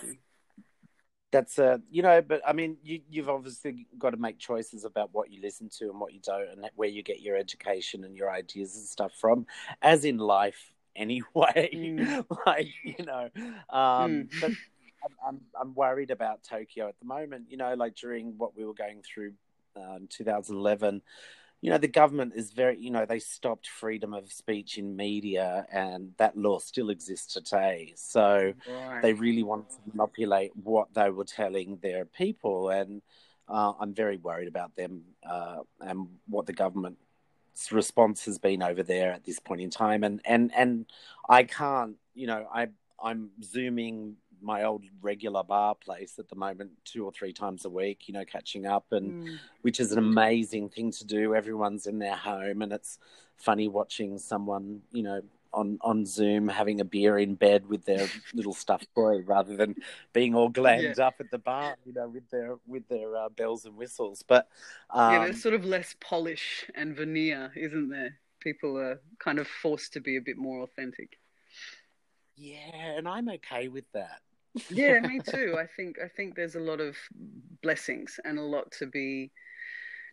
that's 1.31 1.57
uh 1.57 1.79
you 1.89 2.03
know 2.03 2.21
but 2.21 2.41
i 2.47 2.53
mean 2.53 2.77
you 2.83 3.01
you've 3.09 3.27
obviously 3.27 3.87
got 3.97 4.11
to 4.11 4.17
make 4.17 4.37
choices 4.37 4.85
about 4.85 5.09
what 5.13 5.31
you 5.31 5.41
listen 5.41 5.67
to 5.67 5.85
and 5.85 5.99
what 5.99 6.13
you 6.13 6.19
don't 6.23 6.47
and 6.47 6.69
where 6.75 6.87
you 6.87 7.01
get 7.01 7.21
your 7.21 7.35
education 7.35 8.03
and 8.03 8.15
your 8.15 8.31
ideas 8.31 8.75
and 8.75 8.85
stuff 8.85 9.11
from 9.19 9.45
as 9.81 10.05
in 10.05 10.17
life 10.19 10.71
anyway 10.95 11.71
Mm. 11.73 12.23
like 12.45 12.67
you 12.83 13.03
know 13.03 13.27
um 13.71 14.27
Mm. 14.27 14.29
but 14.39 14.51
I'm, 15.03 15.15
I'm 15.27 15.41
i'm 15.59 15.75
worried 15.75 16.11
about 16.11 16.43
tokyo 16.43 16.87
at 16.87 16.99
the 16.99 17.05
moment 17.05 17.45
you 17.49 17.57
know 17.57 17.73
like 17.73 17.95
during 17.95 18.37
what 18.37 18.55
we 18.55 18.65
were 18.65 18.73
going 18.73 19.01
through 19.01 19.33
in 19.75 20.07
2011 20.09 21.01
you 21.63 21.69
know, 21.69 21.77
the 21.77 21.87
government 21.87 22.33
is 22.35 22.51
very, 22.51 22.77
you 22.77 22.91
know, 22.91 23.05
they 23.05 23.19
stopped 23.19 23.69
freedom 23.69 24.13
of 24.13 24.29
speech 24.33 24.77
in 24.77 24.97
media, 24.97 25.65
and 25.71 26.11
that 26.17 26.35
law 26.35 26.59
still 26.59 26.89
exists 26.89 27.31
today. 27.33 27.93
So 27.95 28.53
right. 28.69 29.01
they 29.01 29.13
really 29.13 29.43
wanted 29.43 29.69
to 29.69 29.77
manipulate 29.93 30.51
what 30.61 30.93
they 30.93 31.09
were 31.09 31.23
telling 31.23 31.77
their 31.81 32.03
people, 32.03 32.67
and 32.67 33.01
uh, 33.47 33.71
I'm 33.79 33.93
very 33.93 34.17
worried 34.17 34.49
about 34.49 34.75
them 34.75 35.03
uh, 35.25 35.59
and 35.79 36.09
what 36.27 36.47
the 36.47 36.51
government's 36.51 36.97
response 37.71 38.25
has 38.25 38.37
been 38.37 38.61
over 38.61 38.83
there 38.83 39.13
at 39.13 39.23
this 39.23 39.39
point 39.39 39.61
in 39.61 39.69
time. 39.69 40.03
And 40.03 40.19
and 40.25 40.53
and 40.53 40.85
I 41.29 41.43
can't, 41.43 41.95
you 42.13 42.27
know, 42.27 42.45
I 42.53 42.67
I'm 43.01 43.29
zooming 43.41 44.17
my 44.43 44.63
old 44.63 44.83
regular 45.01 45.43
bar 45.43 45.75
place 45.75 46.19
at 46.19 46.27
the 46.29 46.35
moment 46.35 46.71
two 46.83 47.05
or 47.05 47.11
three 47.11 47.33
times 47.33 47.65
a 47.65 47.69
week, 47.69 48.07
you 48.07 48.13
know, 48.13 48.25
catching 48.25 48.65
up 48.65 48.85
and 48.91 49.27
mm. 49.27 49.37
which 49.61 49.79
is 49.79 49.91
an 49.91 49.97
amazing 49.97 50.69
thing 50.69 50.91
to 50.91 51.05
do. 51.05 51.33
Everyone's 51.33 51.87
in 51.87 51.99
their 51.99 52.15
home 52.15 52.61
and 52.61 52.73
it's 52.73 52.99
funny 53.37 53.67
watching 53.67 54.17
someone, 54.17 54.81
you 54.91 55.03
know, 55.03 55.21
on, 55.53 55.77
on 55.81 56.05
Zoom 56.05 56.47
having 56.47 56.81
a 56.81 56.85
beer 56.85 57.17
in 57.17 57.35
bed 57.35 57.67
with 57.67 57.85
their 57.85 58.07
little 58.33 58.53
stuffed 58.53 58.87
toy 58.95 59.21
rather 59.21 59.55
than 59.55 59.75
being 60.11 60.35
all 60.35 60.49
glammed 60.49 60.97
yeah. 60.97 61.07
up 61.07 61.15
at 61.19 61.31
the 61.31 61.37
bar, 61.37 61.75
you 61.85 61.93
know, 61.93 62.09
with 62.09 62.29
their 62.31 62.55
with 62.65 62.87
their 62.87 63.15
uh, 63.15 63.29
bells 63.29 63.65
and 63.65 63.77
whistles. 63.77 64.23
But 64.27 64.47
um, 64.89 65.13
yeah, 65.13 65.19
there's 65.25 65.41
sort 65.41 65.53
of 65.53 65.63
less 65.63 65.95
polish 65.99 66.69
and 66.75 66.95
veneer, 66.95 67.51
isn't 67.55 67.89
there? 67.89 68.17
People 68.39 68.77
are 68.77 68.99
kind 69.19 69.39
of 69.39 69.47
forced 69.47 69.93
to 69.93 70.01
be 70.01 70.17
a 70.17 70.21
bit 70.21 70.37
more 70.37 70.63
authentic. 70.63 71.17
Yeah, 72.35 72.97
and 72.97 73.07
I'm 73.07 73.29
okay 73.29 73.67
with 73.67 73.85
that 73.93 74.21
yeah, 74.69 74.99
me 75.07 75.19
too. 75.19 75.57
I 75.59 75.67
think 75.75 75.97
I 76.03 76.07
think 76.07 76.35
there's 76.35 76.55
a 76.55 76.59
lot 76.59 76.79
of 76.79 76.95
blessings 77.61 78.19
and 78.25 78.37
a 78.37 78.43
lot 78.43 78.71
to 78.79 78.87
be 78.87 79.31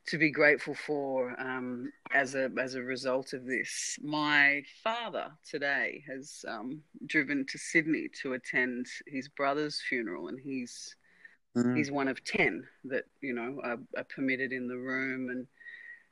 to 0.06 0.18
be 0.18 0.30
grateful 0.30 0.75
for 0.75 1.38
um, 1.40 1.92
as 2.12 2.35
a 2.35 2.50
as 2.59 2.75
a 2.75 2.82
result 2.82 3.32
of 3.32 3.44
this. 3.44 3.99
My 4.02 4.62
father 4.82 5.30
today 5.49 6.02
has 6.09 6.44
um, 6.49 6.80
driven 7.06 7.47
to 7.47 7.59
Sydney 7.59 8.09
to 8.23 8.35
attend 8.35 8.87
his 9.06 9.28
brother's 9.28 9.80
funeral, 9.88 10.28
and 10.28 10.38
he's 10.40 10.97
mm. 11.56 11.76
he's 11.76 11.90
one 11.90 12.09
of 12.09 12.25
ten 12.25 12.64
that 12.85 13.04
you 13.20 13.35
know 13.35 13.61
are, 13.62 13.78
are 13.97 14.04
permitted 14.04 14.52
in 14.52 14.68
the 14.68 14.78
room. 14.78 15.28
And 15.30 15.47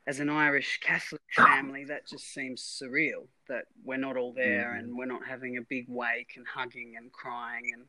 as 0.06 0.20
an 0.20 0.30
Irish 0.30 0.80
Catholic 0.82 1.22
family, 1.34 1.84
that 1.84 2.06
just 2.06 2.32
seems 2.32 2.80
surreal 2.82 3.26
that 3.48 3.64
we're 3.84 3.96
not 3.96 4.16
all 4.16 4.32
there 4.32 4.74
mm. 4.74 4.78
and 4.78 4.96
we're 4.96 5.06
not 5.06 5.26
having 5.26 5.56
a 5.56 5.62
big 5.68 5.86
wake 5.88 6.32
and 6.36 6.46
hugging 6.46 6.94
and 6.96 7.12
crying 7.12 7.64
and 7.74 7.84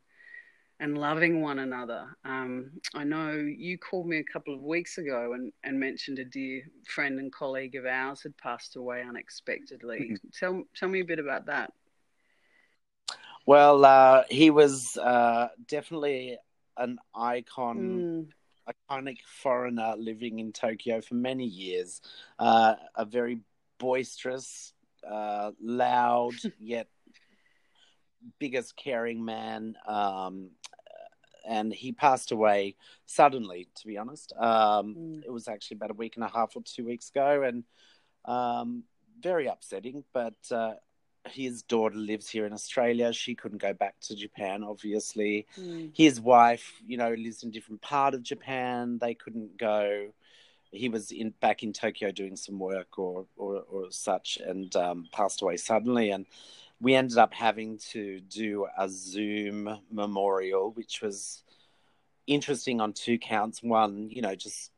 and 0.80 0.98
loving 0.98 1.42
one 1.42 1.60
another. 1.60 2.08
Um, 2.24 2.72
I 2.96 3.04
know 3.04 3.32
you 3.34 3.78
called 3.78 4.08
me 4.08 4.18
a 4.20 4.24
couple 4.24 4.54
of 4.54 4.62
weeks 4.62 4.98
ago 4.98 5.34
and, 5.34 5.52
and 5.64 5.80
mentioned 5.80 6.20
a 6.20 6.26
dear 6.26 6.62
friend 6.88 7.20
and 7.20 7.32
colleague 7.32 7.76
of 7.76 7.86
ours 7.86 8.24
had 8.24 8.38
passed 8.38 8.76
away 8.76 9.04
unexpectedly. 9.08 10.00
Mm-hmm. 10.00 10.28
Tell 10.38 10.64
tell 10.76 10.90
me 10.90 11.02
a 11.02 11.06
bit 11.06 11.20
about 11.20 11.48
that. 11.48 11.74
Well, 13.46 13.84
uh, 13.84 14.24
he 14.30 14.52
was 14.52 14.96
uh, 14.98 15.50
definitely 15.68 16.38
an 16.78 17.00
icon, 17.16 18.30
mm. 18.70 18.74
iconic 18.92 19.18
foreigner 19.26 19.96
living 19.98 20.40
in 20.40 20.54
Tokyo 20.54 21.02
for 21.02 21.16
many 21.16 21.46
years. 21.46 22.02
Uh, 22.38 22.76
a 22.96 23.06
very 23.06 23.42
boisterous, 23.80 24.74
uh, 25.10 25.52
loud 25.60 26.36
yet 26.60 26.88
biggest 28.38 28.76
caring 28.76 29.24
man. 29.24 29.76
Um, 29.88 30.52
and 31.48 31.74
he 31.74 31.92
passed 31.92 32.32
away 32.32 32.76
suddenly, 33.06 33.68
to 33.76 33.88
be 33.88 33.98
honest. 33.98 34.34
Um, 34.38 34.96
mm. 34.96 35.24
It 35.26 35.32
was 35.32 35.48
actually 35.48 35.76
about 35.76 35.92
a 35.92 35.96
week 35.96 36.16
and 36.16 36.24
a 36.24 36.30
half 36.30 36.56
or 36.56 36.62
two 36.64 36.86
weeks 36.86 37.10
ago, 37.10 37.44
and 37.44 37.64
um, 38.26 38.84
very 39.22 39.48
upsetting. 39.48 40.04
But 40.14 40.36
uh, 40.52 40.74
his 41.28 41.64
daughter 41.64 41.98
lives 41.98 42.30
here 42.30 42.46
in 42.46 42.54
Australia. 42.54 43.12
She 43.14 43.36
couldn't 43.36 43.62
go 43.62 43.74
back 43.74 44.00
to 44.02 44.16
Japan, 44.16 44.64
obviously. 44.64 45.48
Mm. 45.58 45.92
His 45.96 46.20
wife, 46.20 46.74
you 46.86 46.98
know, 46.98 47.14
lives 47.14 47.44
in 47.44 47.50
a 47.50 47.52
different 47.52 47.82
part 47.82 48.14
of 48.14 48.24
Japan. 48.24 48.98
They 49.00 49.14
couldn't 49.14 49.58
go. 49.58 50.10
He 50.72 50.88
was 50.88 51.12
in 51.12 51.32
back 51.42 51.64
in 51.64 51.74
Tokyo 51.74 52.12
doing 52.12 52.36
some 52.36 52.60
work 52.60 53.00
or 53.00 53.26
or, 53.38 53.64
or 53.70 53.92
such, 53.92 54.38
and 54.38 54.74
um, 54.76 55.08
passed 55.12 55.42
away 55.42 55.58
suddenly. 55.58 56.12
And 56.12 56.26
we 56.82 56.96
ended 56.96 57.18
up 57.18 57.34
having 57.34 57.78
to 57.92 58.20
do 58.22 58.68
a 58.78 58.88
Zoom 58.88 59.80
memorial, 59.92 60.72
which 60.72 61.02
was 61.02 61.44
interesting 62.26 62.80
on 62.80 62.94
two 62.94 63.18
counts. 63.18 63.62
One, 63.62 64.10
you 64.10 64.22
know, 64.22 64.36
just 64.36 64.72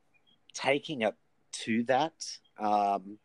taking 0.53 1.01
it 1.01 1.15
to 1.63 1.83
that, 1.83 2.37
um, 2.59 3.17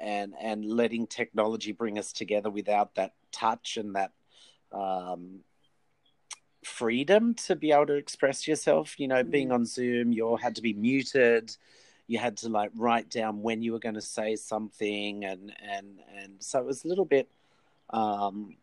and 0.00 0.34
and 0.40 0.64
letting 0.64 1.06
technology 1.06 1.72
bring 1.72 1.98
us 1.98 2.12
together 2.12 2.50
without 2.50 2.96
that 2.96 3.12
touch 3.30 3.76
and 3.76 3.94
that 3.94 4.10
um, 4.72 5.40
freedom 6.64 7.34
to 7.34 7.54
be 7.54 7.70
able 7.70 7.86
to 7.86 7.94
express 7.94 8.48
yourself. 8.48 8.98
You 8.98 9.06
know, 9.06 9.22
mm-hmm. 9.22 9.30
being 9.30 9.52
on 9.52 9.66
Zoom, 9.66 10.12
you 10.12 10.26
all 10.26 10.36
had 10.36 10.56
to 10.56 10.62
be 10.62 10.72
muted. 10.72 11.56
You 12.08 12.18
had 12.18 12.38
to 12.38 12.48
like 12.48 12.70
write 12.74 13.08
down 13.08 13.40
when 13.40 13.62
you 13.62 13.72
were 13.72 13.78
going 13.78 13.94
to 13.94 14.02
say 14.02 14.34
something, 14.34 15.24
and 15.24 15.54
and 15.62 16.00
and 16.18 16.32
so 16.40 16.58
it 16.58 16.66
was 16.66 16.84
a 16.84 16.88
little 16.88 17.04
bit 17.04 17.28
um, 17.90 18.56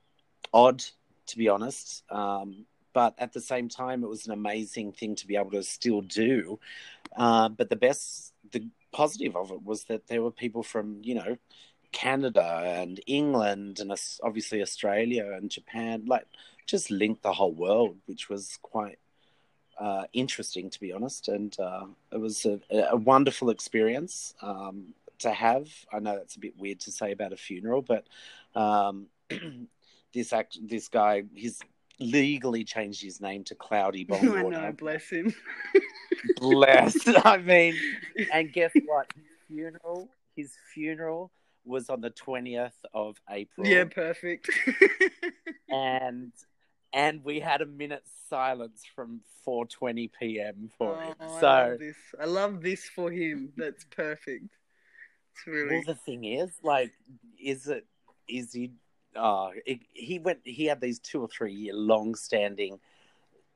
odd, 0.53 0.83
to 1.27 1.37
be 1.37 1.49
honest. 1.49 2.03
Um, 2.09 2.65
but 2.93 3.15
at 3.17 3.33
the 3.33 3.41
same 3.41 3.69
time, 3.69 4.03
it 4.03 4.09
was 4.09 4.25
an 4.25 4.33
amazing 4.33 4.91
thing 4.91 5.15
to 5.15 5.27
be 5.27 5.35
able 5.35 5.51
to 5.51 5.63
still 5.63 6.01
do. 6.01 6.59
Uh, 7.15 7.49
but 7.49 7.69
the 7.69 7.75
best, 7.75 8.33
the 8.51 8.67
positive 8.91 9.35
of 9.35 9.51
it 9.51 9.63
was 9.63 9.85
that 9.85 10.07
there 10.07 10.21
were 10.21 10.31
people 10.31 10.63
from, 10.63 10.99
you 11.03 11.15
know, 11.15 11.37
Canada 11.91 12.63
and 12.65 13.01
England 13.07 13.79
and 13.79 13.93
obviously 14.23 14.61
Australia 14.61 15.31
and 15.33 15.49
Japan, 15.49 16.05
like 16.05 16.25
just 16.65 16.91
linked 16.91 17.23
the 17.23 17.33
whole 17.33 17.53
world, 17.53 17.97
which 18.05 18.29
was 18.29 18.57
quite 18.61 18.97
uh, 19.79 20.03
interesting, 20.13 20.69
to 20.69 20.79
be 20.79 20.93
honest. 20.93 21.27
And 21.27 21.57
uh, 21.59 21.85
it 22.11 22.19
was 22.19 22.45
a, 22.45 22.59
a, 22.91 22.95
wonderful 22.95 23.49
experience 23.49 24.35
um, 24.41 24.93
to 25.19 25.31
have. 25.31 25.69
I 25.91 25.99
know 25.99 26.15
that's 26.15 26.35
a 26.35 26.39
bit 26.39 26.57
weird 26.57 26.79
to 26.81 26.91
say 26.91 27.11
about 27.11 27.33
a 27.33 27.37
funeral, 27.37 27.81
but 27.81 28.05
um, 28.55 29.07
this 30.13 30.33
act, 30.33 30.57
this 30.63 30.87
guy, 30.87 31.23
he's 31.33 31.59
legally 31.99 32.63
changed 32.63 33.01
his 33.01 33.21
name 33.21 33.43
to 33.45 33.55
Cloudy 33.55 34.05
Bongwater. 34.05 34.45
I 34.57 34.67
know, 34.67 34.71
bless 34.73 35.09
him. 35.09 35.33
bless. 36.37 36.97
I 37.25 37.37
mean, 37.37 37.75
and 38.33 38.51
guess 38.51 38.71
what? 38.85 39.07
His 39.15 39.25
funeral, 39.47 40.09
his 40.35 40.53
funeral 40.73 41.31
was 41.65 41.89
on 41.89 42.01
the 42.01 42.09
twentieth 42.09 42.75
of 42.93 43.17
April. 43.29 43.67
Yeah, 43.67 43.85
perfect. 43.85 44.49
and 45.69 46.31
and 46.93 47.23
we 47.23 47.39
had 47.39 47.61
a 47.61 47.65
minute's 47.65 48.11
silence 48.29 48.83
from 48.95 49.21
4:20 49.47 50.09
p.m. 50.19 50.69
for 50.77 50.95
oh, 50.95 50.99
him. 50.99 51.15
So 51.39 51.47
I 51.47 51.69
love, 51.69 51.79
this. 51.79 51.95
I 52.19 52.25
love 52.25 52.61
this 52.61 52.83
for 52.85 53.11
him. 53.11 53.53
That's 53.57 53.85
perfect. 53.85 54.55
It's 55.33 55.47
really. 55.47 55.75
Well, 55.75 55.83
the 55.85 55.95
thing 55.95 56.25
is, 56.25 56.51
like, 56.63 56.91
is 57.39 57.67
it 57.67 57.85
is 58.27 58.53
he? 58.53 58.71
Uh, 59.15 59.49
it, 59.65 59.79
he 59.93 60.19
went. 60.19 60.39
He 60.43 60.65
had 60.65 60.81
these 60.81 60.99
two 60.99 61.21
or 61.21 61.27
three 61.27 61.53
year 61.53 61.73
long 61.73 62.15
standing. 62.15 62.79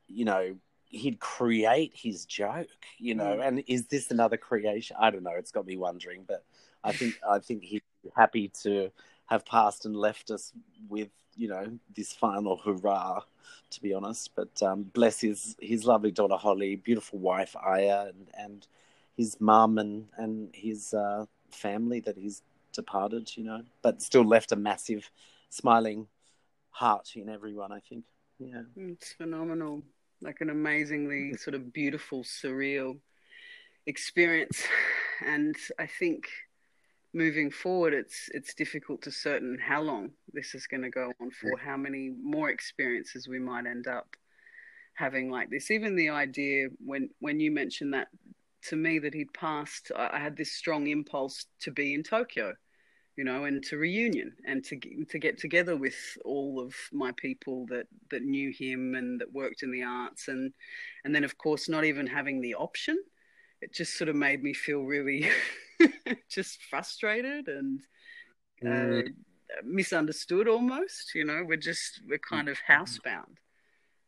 You 0.08 0.24
know, 0.24 0.56
he'd 0.88 1.18
create 1.18 1.92
his 1.94 2.24
joke. 2.24 2.68
You 2.98 3.14
know, 3.14 3.38
mm. 3.38 3.46
and 3.46 3.64
is 3.66 3.86
this 3.86 4.10
another 4.10 4.36
creation? 4.36 4.96
I 5.00 5.10
don't 5.10 5.22
know. 5.22 5.34
It's 5.36 5.52
got 5.52 5.66
me 5.66 5.76
wondering, 5.76 6.24
but 6.26 6.44
I 6.84 6.92
think 6.92 7.18
I 7.28 7.38
think 7.38 7.64
he's 7.64 7.80
happy 8.14 8.48
to 8.62 8.90
have 9.26 9.44
passed 9.44 9.86
and 9.86 9.96
left 9.96 10.30
us 10.30 10.52
with 10.88 11.08
you 11.36 11.48
know 11.48 11.78
this 11.94 12.12
final 12.12 12.56
hurrah 12.56 13.20
to 13.70 13.82
be 13.82 13.92
honest 13.92 14.30
but 14.34 14.62
um, 14.62 14.84
bless 14.94 15.20
his 15.20 15.56
his 15.60 15.84
lovely 15.84 16.10
daughter 16.10 16.36
holly 16.36 16.76
beautiful 16.76 17.18
wife 17.18 17.54
aya 17.56 18.06
and 18.08 18.28
and 18.38 18.66
his 19.16 19.40
mum 19.40 19.78
and 19.78 20.06
and 20.16 20.50
his 20.54 20.94
uh, 20.94 21.24
family 21.50 22.00
that 22.00 22.16
he's 22.16 22.42
departed, 22.76 23.36
you 23.36 23.44
know, 23.44 23.62
but 23.82 24.00
still 24.00 24.24
left 24.24 24.52
a 24.52 24.56
massive 24.56 25.10
smiling 25.50 26.06
heart 26.70 27.10
in 27.16 27.28
everyone, 27.28 27.72
I 27.72 27.80
think. 27.80 28.04
Yeah. 28.38 28.62
Mm, 28.78 28.92
it's 28.92 29.12
phenomenal. 29.12 29.82
Like 30.20 30.40
an 30.40 30.50
amazingly 30.50 31.34
sort 31.38 31.54
of 31.54 31.72
beautiful, 31.72 32.22
surreal 32.22 32.98
experience. 33.86 34.62
And 35.24 35.56
I 35.78 35.86
think 35.86 36.28
moving 37.14 37.50
forward 37.50 37.94
it's 37.94 38.28
it's 38.34 38.52
difficult 38.52 39.00
to 39.00 39.10
certain 39.10 39.58
how 39.58 39.80
long 39.80 40.10
this 40.34 40.54
is 40.54 40.66
going 40.66 40.82
to 40.82 40.90
go 40.90 41.10
on 41.18 41.30
for, 41.30 41.56
how 41.56 41.76
many 41.76 42.12
more 42.22 42.50
experiences 42.50 43.26
we 43.26 43.38
might 43.38 43.64
end 43.64 43.86
up 43.86 44.16
having 44.94 45.30
like 45.30 45.48
this. 45.48 45.70
Even 45.70 45.96
the 45.96 46.10
idea 46.10 46.68
when 46.84 47.08
when 47.20 47.40
you 47.40 47.50
mentioned 47.50 47.94
that 47.94 48.08
to 48.64 48.76
me 48.76 48.98
that 48.98 49.14
he'd 49.14 49.32
passed, 49.32 49.92
I 49.96 50.18
had 50.18 50.36
this 50.36 50.52
strong 50.52 50.88
impulse 50.88 51.46
to 51.60 51.70
be 51.70 51.94
in 51.94 52.02
Tokyo 52.02 52.52
you 53.16 53.24
know, 53.24 53.44
and 53.44 53.62
to 53.64 53.78
reunion 53.78 54.34
and 54.46 54.64
to 54.64 54.78
to 55.08 55.18
get 55.18 55.38
together 55.38 55.76
with 55.76 55.96
all 56.24 56.60
of 56.60 56.74
my 56.92 57.12
people 57.16 57.66
that 57.66 57.86
that 58.10 58.22
knew 58.22 58.52
him 58.52 58.94
and 58.94 59.20
that 59.20 59.32
worked 59.32 59.62
in 59.62 59.70
the 59.70 59.82
arts, 59.82 60.28
and 60.28 60.52
and 61.04 61.14
then 61.14 61.24
of 61.24 61.36
course 61.38 61.68
not 61.68 61.84
even 61.84 62.06
having 62.06 62.40
the 62.40 62.54
option, 62.54 63.02
it 63.62 63.72
just 63.72 63.96
sort 63.96 64.08
of 64.08 64.16
made 64.16 64.42
me 64.42 64.52
feel 64.52 64.82
really 64.82 65.28
just 66.28 66.62
frustrated 66.70 67.48
and 67.48 67.80
uh, 68.64 69.02
Mm. 69.02 69.14
misunderstood 69.64 70.48
almost. 70.48 71.14
You 71.14 71.24
know, 71.24 71.44
we're 71.46 71.56
just 71.56 72.00
we're 72.08 72.18
kind 72.18 72.48
of 72.48 72.58
housebound, 72.68 73.36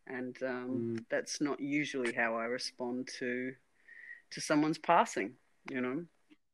and 0.07 0.35
um, 0.43 0.97
Mm. 0.97 1.05
that's 1.09 1.41
not 1.41 1.59
usually 1.59 2.13
how 2.13 2.35
I 2.35 2.45
respond 2.45 3.09
to 3.19 3.53
to 4.31 4.41
someone's 4.41 4.77
passing. 4.79 5.33
You 5.71 5.81
know. 5.81 6.05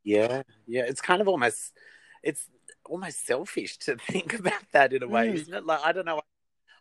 Yeah, 0.03 0.43
yeah. 0.67 0.83
It's 0.87 1.01
kind 1.01 1.21
of 1.21 1.27
almost, 1.27 1.73
it's 2.25 2.49
almost 2.85 3.25
selfish 3.25 3.77
to 3.79 3.95
think 4.11 4.33
about 4.33 4.63
that 4.73 4.93
in 4.93 5.03
a 5.03 5.07
way, 5.07 5.29
Mm. 5.29 5.35
isn't 5.35 5.53
it? 5.53 5.65
Like 5.65 5.81
I 5.85 5.93
don't 5.93 6.05
know. 6.05 6.21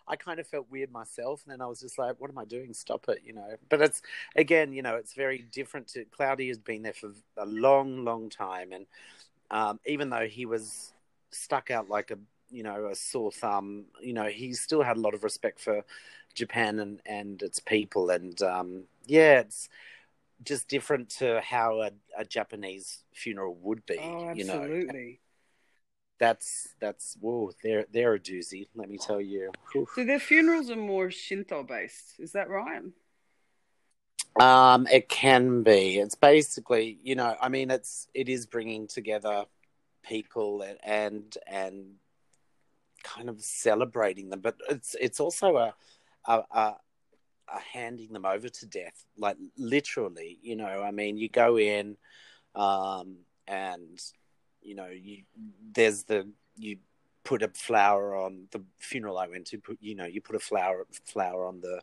I 0.07 0.17
kind 0.17 0.41
of 0.41 0.47
felt 0.47 0.71
weird 0.71 0.93
myself, 0.93 1.43
and 1.45 1.53
then 1.53 1.63
I 1.63 1.67
was 1.67 1.81
just 1.81 1.99
like, 1.99 2.21
"What 2.21 2.31
am 2.31 2.39
I 2.39 2.45
doing? 2.45 2.75
Stop 2.75 3.09
it!" 3.09 3.21
You 3.25 3.35
know. 3.35 3.57
But 3.71 3.81
it's 3.83 4.03
again, 4.37 4.73
you 4.73 4.83
know, 4.83 4.97
it's 4.97 5.15
very 5.15 5.39
different. 5.53 5.89
To 5.89 6.05
Cloudy 6.07 6.49
has 6.49 6.59
been 6.59 6.83
there 6.83 6.93
for 6.95 7.13
a 7.39 7.47
long, 7.47 8.05
long 8.05 8.29
time, 8.31 8.73
and 8.73 8.87
um, 9.51 9.81
even 9.87 10.11
though 10.11 10.27
he 10.27 10.47
was 10.47 10.93
stuck 11.31 11.71
out 11.71 11.89
like 11.89 12.11
a, 12.11 12.19
you 12.51 12.63
know, 12.63 12.89
a 12.89 12.95
sore 12.95 13.33
thumb, 13.33 13.87
you 14.01 14.13
know, 14.13 14.27
he 14.27 14.53
still 14.55 14.83
had 14.83 14.97
a 14.99 15.01
lot 15.01 15.15
of 15.15 15.25
respect 15.25 15.61
for 15.61 15.85
Japan 16.35 16.81
and 16.81 17.01
and 17.07 17.43
its 17.43 17.61
people, 17.61 18.11
and 18.11 18.43
um, 18.43 18.85
yeah, 19.07 19.41
it's 19.41 19.69
just 20.45 20.69
different 20.69 21.09
to 21.09 21.41
how 21.41 21.81
a, 21.83 21.91
a 22.19 22.25
Japanese 22.25 23.05
funeral 23.15 23.55
would 23.63 23.87
be. 23.87 23.97
Oh, 23.99 24.31
You 24.35 24.45
know, 24.45 24.61
absolutely. 24.61 25.21
That's 26.19 26.75
that's 26.81 27.17
whoa, 27.21 27.53
they're 27.63 27.87
they're 27.93 28.15
a 28.15 28.21
doozy. 28.21 28.69
Let 28.75 28.89
me 28.89 28.99
tell 28.99 29.21
you. 29.21 29.51
Oof. 29.77 29.91
So 29.95 30.05
their 30.05 30.21
funerals 30.21 30.71
are 30.71 30.77
more 30.77 31.11
Shinto 31.11 31.63
based. 31.63 32.15
Is 32.19 32.33
that 32.33 32.49
right? 32.49 32.83
Um, 34.41 34.87
it 34.91 35.09
can 35.09 35.63
be. 35.63 35.99
It's 35.99 36.17
basically, 36.17 36.99
you 37.03 37.15
know, 37.15 37.37
I 37.41 37.49
mean, 37.49 37.71
it's 37.71 38.09
it 38.15 38.29
is 38.29 38.47
bringing 38.47 38.87
together 38.87 39.45
people 40.03 40.63
and 40.63 40.79
and, 40.83 41.37
and 41.47 41.85
kind 43.03 43.29
of 43.29 43.41
celebrating 43.41 44.31
them, 44.31 44.41
but 44.41 44.57
it's 44.69 44.97
it's 45.01 45.21
also 45.21 45.57
a 45.57 45.75
a, 46.27 46.43
a 46.51 46.75
a 47.49 47.61
handing 47.73 48.13
them 48.13 48.25
over 48.25 48.49
to 48.49 48.67
death, 48.67 49.05
like 49.17 49.37
literally. 49.57 50.39
You 50.43 50.57
know, 50.57 50.83
I 50.83 50.91
mean, 50.91 51.17
you 51.17 51.29
go 51.29 51.59
in, 51.59 51.97
um, 52.55 53.19
and 53.47 54.01
you 54.65 54.75
know, 54.75 54.89
you 54.89 55.23
there's 55.75 56.05
the 56.05 56.29
you 56.57 56.79
put 57.25 57.43
a 57.43 57.49
flower 57.49 58.17
on 58.17 58.49
the 58.51 58.63
funeral 58.79 59.19
I 59.19 59.29
went 59.29 59.47
to. 59.49 59.59
Put 59.59 59.79
you 59.81 59.95
know, 59.95 60.07
you 60.07 60.21
put 60.21 60.37
a 60.37 60.41
flower 60.41 60.87
flower 61.05 61.47
on 61.47 61.61
the 61.61 61.81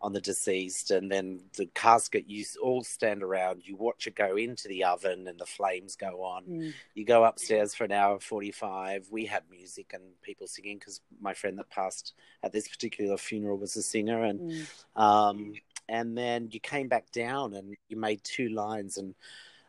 on 0.00 0.12
the 0.12 0.20
deceased, 0.20 0.90
and 0.90 1.10
then 1.10 1.40
the 1.56 1.66
casket. 1.74 2.28
You 2.28 2.44
all 2.62 2.82
stand 2.82 3.22
around. 3.22 3.62
You 3.66 3.76
watch 3.76 4.06
it 4.06 4.14
go 4.14 4.36
into 4.36 4.68
the 4.68 4.84
oven, 4.84 5.26
and 5.28 5.38
the 5.38 5.46
flames 5.46 5.96
go 5.96 6.22
on. 6.22 6.44
Mm. 6.44 6.72
You 6.94 7.04
go 7.06 7.24
upstairs 7.24 7.74
for 7.74 7.84
an 7.84 7.92
hour 7.92 8.18
forty-five. 8.20 9.06
We 9.10 9.24
had 9.24 9.44
music 9.50 9.92
and 9.94 10.02
people 10.22 10.46
singing 10.46 10.78
because 10.78 11.00
my 11.20 11.32
friend 11.32 11.58
that 11.58 11.70
passed 11.70 12.12
at 12.42 12.52
this 12.52 12.68
particular 12.68 13.16
funeral 13.16 13.56
was 13.56 13.76
a 13.76 13.82
singer, 13.82 14.24
and 14.24 14.40
Mm. 14.40 15.00
um, 15.00 15.54
and 15.88 16.16
then 16.16 16.48
you 16.50 16.60
came 16.60 16.88
back 16.88 17.10
down 17.12 17.54
and 17.54 17.76
you 17.88 17.96
made 17.96 18.22
two 18.24 18.48
lines. 18.48 18.98
And 18.98 19.14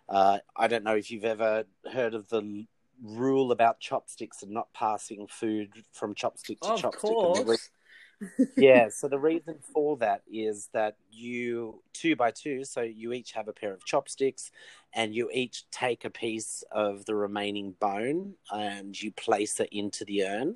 uh, 0.10 0.40
I 0.56 0.68
don't 0.68 0.84
know 0.84 0.96
if 0.96 1.12
you've 1.12 1.26
ever 1.26 1.66
heard 1.92 2.14
of 2.14 2.30
the 2.30 2.66
rule 3.04 3.52
about 3.52 3.80
chopsticks 3.80 4.44
and 4.44 4.52
not 4.52 4.72
passing 4.74 5.28
food 5.28 5.72
from 5.92 6.16
chopstick 6.16 6.60
to 6.62 6.70
Of 6.70 6.82
chopstick. 6.82 7.36
The 7.36 7.44
re- 7.44 7.46
course. 7.46 7.70
yeah, 8.58 8.88
so 8.90 9.08
the 9.08 9.20
reason 9.20 9.56
for 9.74 9.98
that 9.98 10.22
is 10.32 10.70
that 10.74 10.96
you 11.12 11.82
two 11.94 12.16
by 12.16 12.32
two, 12.32 12.64
so 12.64 12.82
you 12.82 13.12
each 13.12 13.34
have 13.34 13.48
a 13.48 13.54
pair 13.54 13.74
of 13.74 13.84
chopsticks, 13.86 14.52
and 14.94 15.14
you 15.14 15.30
each 15.34 15.70
take 15.70 16.06
a 16.06 16.10
piece 16.10 16.64
of 16.72 17.06
the 17.06 17.16
remaining 17.16 17.72
bone 17.80 18.36
and 18.54 19.00
you 19.02 19.12
place 19.12 19.60
it 19.60 19.70
into 19.72 20.06
the 20.06 20.24
urn, 20.24 20.56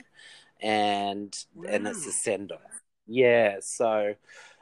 and 0.61 1.45
and 1.67 1.87
it's 1.87 2.05
a 2.05 2.11
send 2.11 2.51
off. 2.51 2.81
Yeah, 3.07 3.57
so 3.61 4.13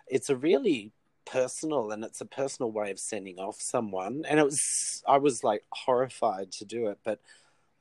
it's 0.08 0.30
a 0.30 0.36
really 0.36 0.92
personal 1.32 1.92
and 1.92 2.04
it's 2.04 2.22
a 2.22 2.26
personal 2.26 2.72
way 2.72 2.92
of 2.92 3.00
sending 3.00 3.40
off 3.40 3.62
someone, 3.62 4.24
and 4.30 4.40
it 4.40 4.44
was 4.46 5.04
I 5.08 5.18
was 5.18 5.44
like 5.44 5.64
horrified 5.72 6.52
to 6.54 6.66
do 6.66 6.88
it, 6.88 7.00
but 7.04 7.20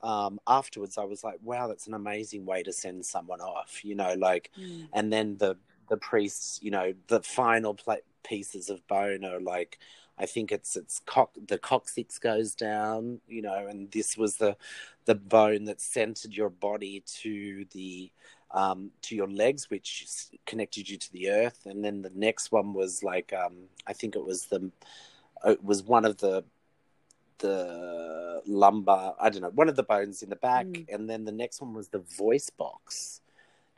um, 0.03 0.39
afterwards 0.47 0.99
I 0.99 1.05
was 1.05 1.25
like, 1.25 1.39
wow, 1.43 1.69
that's 1.69 1.87
an 1.87 1.95
amazing 1.95 2.45
way 2.47 2.63
to 2.63 2.73
send 2.73 3.07
someone 3.07 3.41
off, 3.41 3.85
you 3.85 3.95
know, 3.95 4.15
like 4.15 4.51
Mm. 4.59 4.89
and 4.93 5.13
then 5.13 5.37
the 5.39 5.57
the 5.89 5.97
priests 5.97 6.59
you 6.63 6.71
know 6.71 6.95
the 7.09 7.23
final 7.23 7.75
pla- 7.75 7.97
pieces 8.25 8.71
of 8.71 8.85
bone 8.89 9.25
are 9.25 9.39
like 9.41 9.79
i 10.19 10.27
think 10.27 10.51
it's 10.51 10.75
it's 10.77 11.01
cock 11.07 11.31
the 11.47 11.59
coccyx 11.59 12.19
goes 12.19 12.57
down 12.57 13.21
you 13.29 13.41
know 13.41 13.67
and 13.69 13.93
this 13.93 14.17
was 14.17 14.37
the 14.39 14.57
the 15.05 15.15
bone 15.15 15.65
that 15.65 15.81
centered 15.81 16.35
your 16.35 16.51
body 16.51 17.05
to 17.07 17.65
the 17.73 18.11
um 18.57 18.91
to 19.03 19.15
your 19.15 19.29
legs 19.29 19.69
which 19.71 19.89
connected 20.47 20.89
you 20.91 20.97
to 20.97 21.13
the 21.13 21.31
earth. 21.31 21.61
And 21.67 21.85
then 21.85 22.03
the 22.03 22.13
next 22.15 22.51
one 22.51 22.73
was 22.73 23.03
like 23.13 23.33
um 23.33 23.55
i 23.87 23.93
think 23.93 24.17
it 24.17 24.25
was 24.25 24.47
the 24.47 24.61
it 25.45 25.63
was 25.63 25.83
one 25.85 26.05
of 26.05 26.17
the 26.25 26.43
the 27.39 28.41
lumbar 28.47 29.15
i 29.21 29.29
don't 29.29 29.43
know 29.43 29.51
one 29.51 29.69
of 29.69 29.77
the 29.77 29.83
bones 29.83 30.23
in 30.23 30.31
the 30.31 30.37
back. 30.37 30.67
Mm. 30.67 30.87
and 30.95 31.03
then 31.11 31.25
the 31.25 31.33
next 31.43 31.61
one 31.61 31.75
was 31.75 31.89
the 31.89 32.05
voice 32.25 32.51
box. 32.51 33.21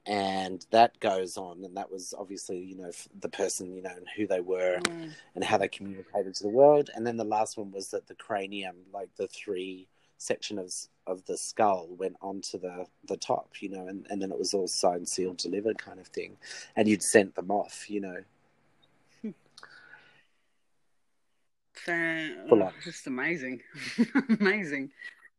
And 0.06 0.64
that 0.70 0.98
goes 1.00 1.36
on. 1.36 1.62
And 1.66 1.76
that 1.76 1.90
was 1.90 2.14
obviously 2.16 2.58
you 2.70 2.76
know 2.76 2.90
the 3.20 3.28
person 3.28 3.74
you 3.76 3.82
know 3.82 3.94
and 3.96 4.06
who 4.16 4.26
they 4.26 4.40
were 4.40 4.78
Mm. 4.84 5.10
and 5.34 5.44
how 5.44 5.58
they 5.58 5.68
communicated 5.68 6.34
to 6.36 6.42
the 6.44 6.48
world. 6.60 6.88
And 6.94 7.06
then 7.06 7.16
the 7.18 7.24
last 7.36 7.58
one 7.58 7.70
was 7.72 7.90
that 7.90 8.06
the 8.06 8.14
cranium 8.14 8.76
like 8.92 9.10
the 9.16 9.26
three 9.28 9.88
section 10.18 10.58
of 10.58 10.72
of 11.06 11.24
the 11.26 11.36
skull 11.36 11.88
went 11.96 12.16
onto 12.20 12.58
the 12.58 12.84
the 13.06 13.16
top 13.16 13.48
you 13.60 13.68
know 13.68 13.86
and, 13.86 14.06
and 14.10 14.20
then 14.20 14.30
it 14.30 14.38
was 14.38 14.52
all 14.52 14.68
signed 14.68 15.08
sealed 15.08 15.38
delivered 15.38 15.78
kind 15.78 15.98
of 15.98 16.06
thing 16.08 16.36
and 16.76 16.86
you'd 16.88 17.02
sent 17.02 17.34
them 17.34 17.50
off 17.50 17.88
you 17.88 18.00
know 18.00 18.16
oh, 21.88 22.28
Full 22.48 22.62
oh, 22.62 22.72
just 22.84 23.06
amazing, 23.06 23.62
amazing. 24.40 24.90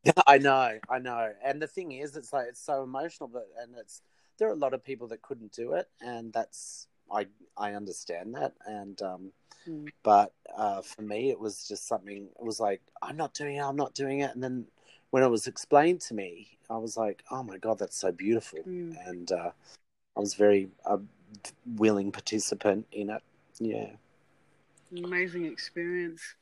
I 0.28 0.38
know, 0.38 0.78
I 0.89 1.00
know. 1.00 1.32
And 1.44 1.62
the 1.62 1.68
thing 1.68 1.92
is, 1.92 2.15
it's 2.15 2.34
like 2.34 2.48
it's 2.48 2.63
so 2.63 2.84
emotional, 2.84 3.30
but 3.32 3.48
and 3.62 3.76
it's 3.78 4.02
there 4.38 4.48
are 4.48 4.54
a 4.54 4.56
lot 4.56 4.74
of 4.74 4.84
people 4.84 5.08
that 5.10 5.22
couldn't 5.22 5.52
do 5.52 5.74
it, 5.74 5.88
and 6.02 6.32
that's 6.32 6.88
I 7.12 7.28
I 7.58 7.74
understand 7.74 8.36
that, 8.36 8.54
and 8.65 9.02
um, 9.02 9.32
Mm. 9.67 9.91
but 10.04 10.34
uh, 10.58 10.82
for 10.82 11.02
me, 11.02 11.30
it 11.30 11.39
was 11.39 11.67
just 11.67 11.88
something. 11.88 12.30
It 12.39 12.43
was 12.45 12.60
like 12.60 12.82
I'm 13.02 13.17
not 13.17 13.34
doing 13.34 13.58
it, 13.58 13.62
I'm 13.62 13.76
not 13.76 13.93
doing 13.93 14.19
it, 14.22 14.34
and 14.34 14.41
then 14.43 14.65
when 15.12 15.24
it 15.24 15.28
was 15.30 15.48
explained 15.48 16.02
to 16.02 16.13
me, 16.13 16.58
I 16.69 16.78
was 16.78 16.95
like, 16.95 17.24
oh 17.32 17.43
my 17.43 17.58
god, 17.58 17.80
that's 17.80 17.98
so 17.98 18.12
beautiful, 18.12 18.60
Mm. 18.67 18.95
and 19.08 19.32
uh, 19.32 19.52
I 20.15 20.19
was 20.19 20.34
very 20.36 20.69
a 20.86 21.00
willing 21.76 22.12
participant 22.12 22.88
in 22.91 23.10
it. 23.10 23.22
Yeah, 23.60 23.91
Amazing 25.04 25.45
experience. 25.45 26.36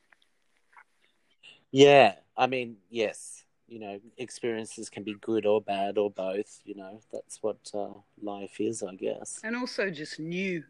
yeah. 1.71 2.15
I 2.37 2.45
mean, 2.47 2.77
yes. 2.89 3.43
You 3.67 3.79
know, 3.79 3.99
experiences 4.17 4.89
can 4.89 5.03
be 5.03 5.15
good 5.15 5.45
or 5.45 5.61
bad 5.61 5.97
or 5.97 6.09
both. 6.09 6.61
You 6.63 6.75
know, 6.75 6.99
that's 7.11 7.43
what 7.43 7.57
uh, 7.73 7.89
life 8.21 8.59
is, 8.59 8.81
I 8.81 8.95
guess. 8.95 9.39
and 9.43 9.55
also 9.55 9.89
just 9.89 10.19
new. 10.19 10.63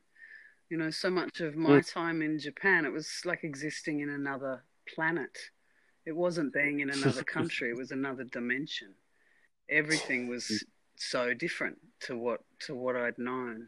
You 0.69 0.77
know, 0.77 0.89
so 0.89 1.09
much 1.09 1.39
of 1.39 1.55
my 1.55 1.79
time 1.81 2.21
in 2.21 2.39
Japan, 2.39 2.83
it 2.85 2.91
was 2.91 3.21
like 3.23 3.43
existing 3.43 4.01
in 4.01 4.09
another 4.09 4.63
planet. 4.93 5.37
It 6.05 6.15
wasn't 6.15 6.53
being 6.53 6.81
in 6.81 6.89
another 6.89 7.23
country; 7.35 7.69
it 7.69 7.77
was 7.77 7.91
another 7.91 8.23
dimension. 8.25 8.93
Everything 9.69 10.27
was 10.27 10.63
so 10.97 11.33
different 11.33 11.77
to 12.01 12.17
what 12.17 12.41
to 12.61 12.75
what 12.75 12.95
I'd 12.95 13.17
known. 13.17 13.67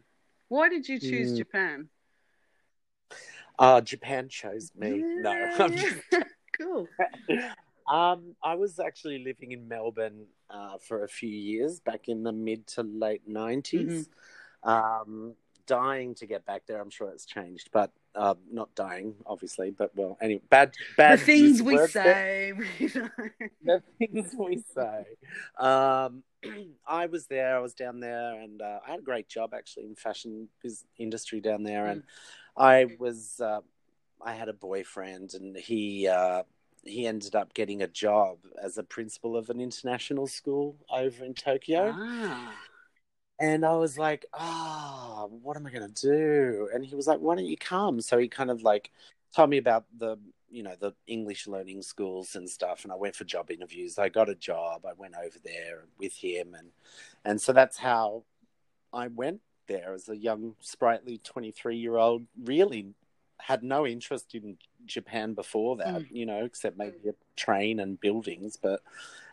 Why 0.50 0.68
did 0.70 0.90
you 0.90 1.00
choose 1.00 1.34
Mm. 1.34 1.38
Japan? 1.38 1.90
Uh, 3.60 3.82
Japan 3.82 4.30
chose 4.30 4.72
me. 4.78 5.04
No, 5.18 5.32
I'm 5.60 5.76
cool. 6.58 6.88
um, 7.90 8.36
I 8.44 8.56
was 8.56 8.80
actually 8.80 9.24
living 9.24 9.52
in 9.52 9.68
Melbourne 9.68 10.26
uh, 10.50 10.78
for 10.78 11.04
a 11.04 11.10
few 11.10 11.30
years 11.30 11.80
back 11.80 12.08
in 12.08 12.24
the 12.24 12.32
mid 12.32 12.68
to 12.68 12.84
late 12.84 13.28
90s. 13.30 14.08
Um, 14.64 15.36
dying 15.70 16.16
to 16.16 16.26
get 16.26 16.46
back 16.46 16.64
there. 16.68 16.82
I'm 16.82 16.90
sure 16.90 17.10
it's 17.12 17.26
changed, 17.26 17.70
but 17.72 17.92
uh, 18.16 18.34
not 18.52 18.74
dying, 18.74 19.14
obviously. 19.26 19.70
But 19.70 19.96
well, 19.96 20.18
anyway, 20.20 20.42
bad, 20.50 20.74
bad. 20.98 21.20
the 21.20 21.24
things 21.24 21.62
we 21.62 21.78
say. 21.88 22.54
the 22.80 23.84
things 24.00 24.34
we 24.38 24.64
say. 24.74 25.06
Um, 25.58 26.24
I 26.88 27.06
was 27.06 27.28
there. 27.28 27.56
I 27.56 27.60
was 27.60 27.76
down 27.76 28.00
there, 28.00 28.40
and 28.40 28.62
uh, 28.62 28.80
I 28.86 28.90
had 28.90 29.00
a 29.00 29.04
great 29.04 29.30
job 29.30 29.54
actually 29.54 29.86
in 29.86 29.96
fashion 29.96 30.50
industry 30.98 31.40
down 31.40 31.62
there. 31.62 31.86
And 31.86 32.02
I 32.58 32.88
was, 32.98 33.40
uh, 33.40 33.62
I 34.20 34.34
had 34.34 34.50
a 34.50 34.54
boyfriend, 34.54 35.36
and 35.36 35.56
he 35.56 36.08
uh, 36.08 36.44
he 36.84 37.08
ended 37.08 37.36
up 37.36 37.54
getting 37.54 37.82
a 37.82 37.88
job 37.88 38.40
as 38.62 38.78
a 38.78 38.84
principal 38.84 39.36
of 39.38 39.50
an 39.50 39.60
international 39.60 40.28
school 40.28 40.76
over 40.92 41.24
in 41.24 41.34
Tokyo. 41.34 41.94
Ah. 41.96 42.56
And 43.40 43.66
I 43.66 43.76
was 43.76 43.98
like, 43.98 44.26
ah, 44.34 45.28
what 45.30 45.56
am 45.56 45.66
I 45.66 45.72
going 45.72 45.94
to 45.94 46.02
do? 46.02 46.70
And 46.74 46.86
he 46.86 46.96
was 46.96 47.08
like, 47.08 47.20
why 47.20 47.36
don't 47.36 47.46
you 47.46 47.58
come? 47.58 48.02
So 48.02 48.18
he 48.18 48.28
kind 48.28 48.52
of 48.52 48.64
like 48.64 48.92
told 49.34 49.50
me 49.50 49.58
about 49.58 49.86
the 49.98 50.18
you 50.52 50.64
know 50.64 50.76
the 50.80 50.94
English 51.08 51.48
learning 51.48 51.82
schools 51.82 52.36
and 52.36 52.50
stuff, 52.50 52.84
and 52.84 52.92
I 52.92 52.96
went 52.96 53.16
for 53.16 53.24
job 53.24 53.52
interviews. 53.52 53.98
I 53.98 54.10
got 54.10 54.30
a 54.30 54.36
job. 54.36 54.86
I 54.86 54.94
went 54.94 55.14
over 55.16 55.38
there 55.44 55.86
with 55.98 56.16
him, 56.16 56.56
and 56.58 56.70
and 57.24 57.42
so 57.42 57.54
that's 57.54 57.78
how 57.78 58.24
I 58.92 59.08
went 59.08 59.42
there 59.68 59.94
as 59.94 60.10
a 60.10 60.18
young, 60.18 60.56
sprightly 60.60 61.20
twenty 61.20 61.52
three 61.52 61.78
year 61.78 61.98
old. 61.98 62.26
Really 62.44 62.94
had 63.40 63.64
no 63.64 63.86
interest 63.86 64.34
in 64.36 64.58
Japan 64.86 65.34
before 65.34 65.78
that, 65.78 66.02
mm. 66.02 66.08
you 66.12 66.26
know, 66.26 66.44
except 66.46 66.78
maybe 66.78 66.98
a 67.10 67.14
train 67.36 67.80
and 67.80 68.00
buildings, 68.00 68.58
but 68.58 68.82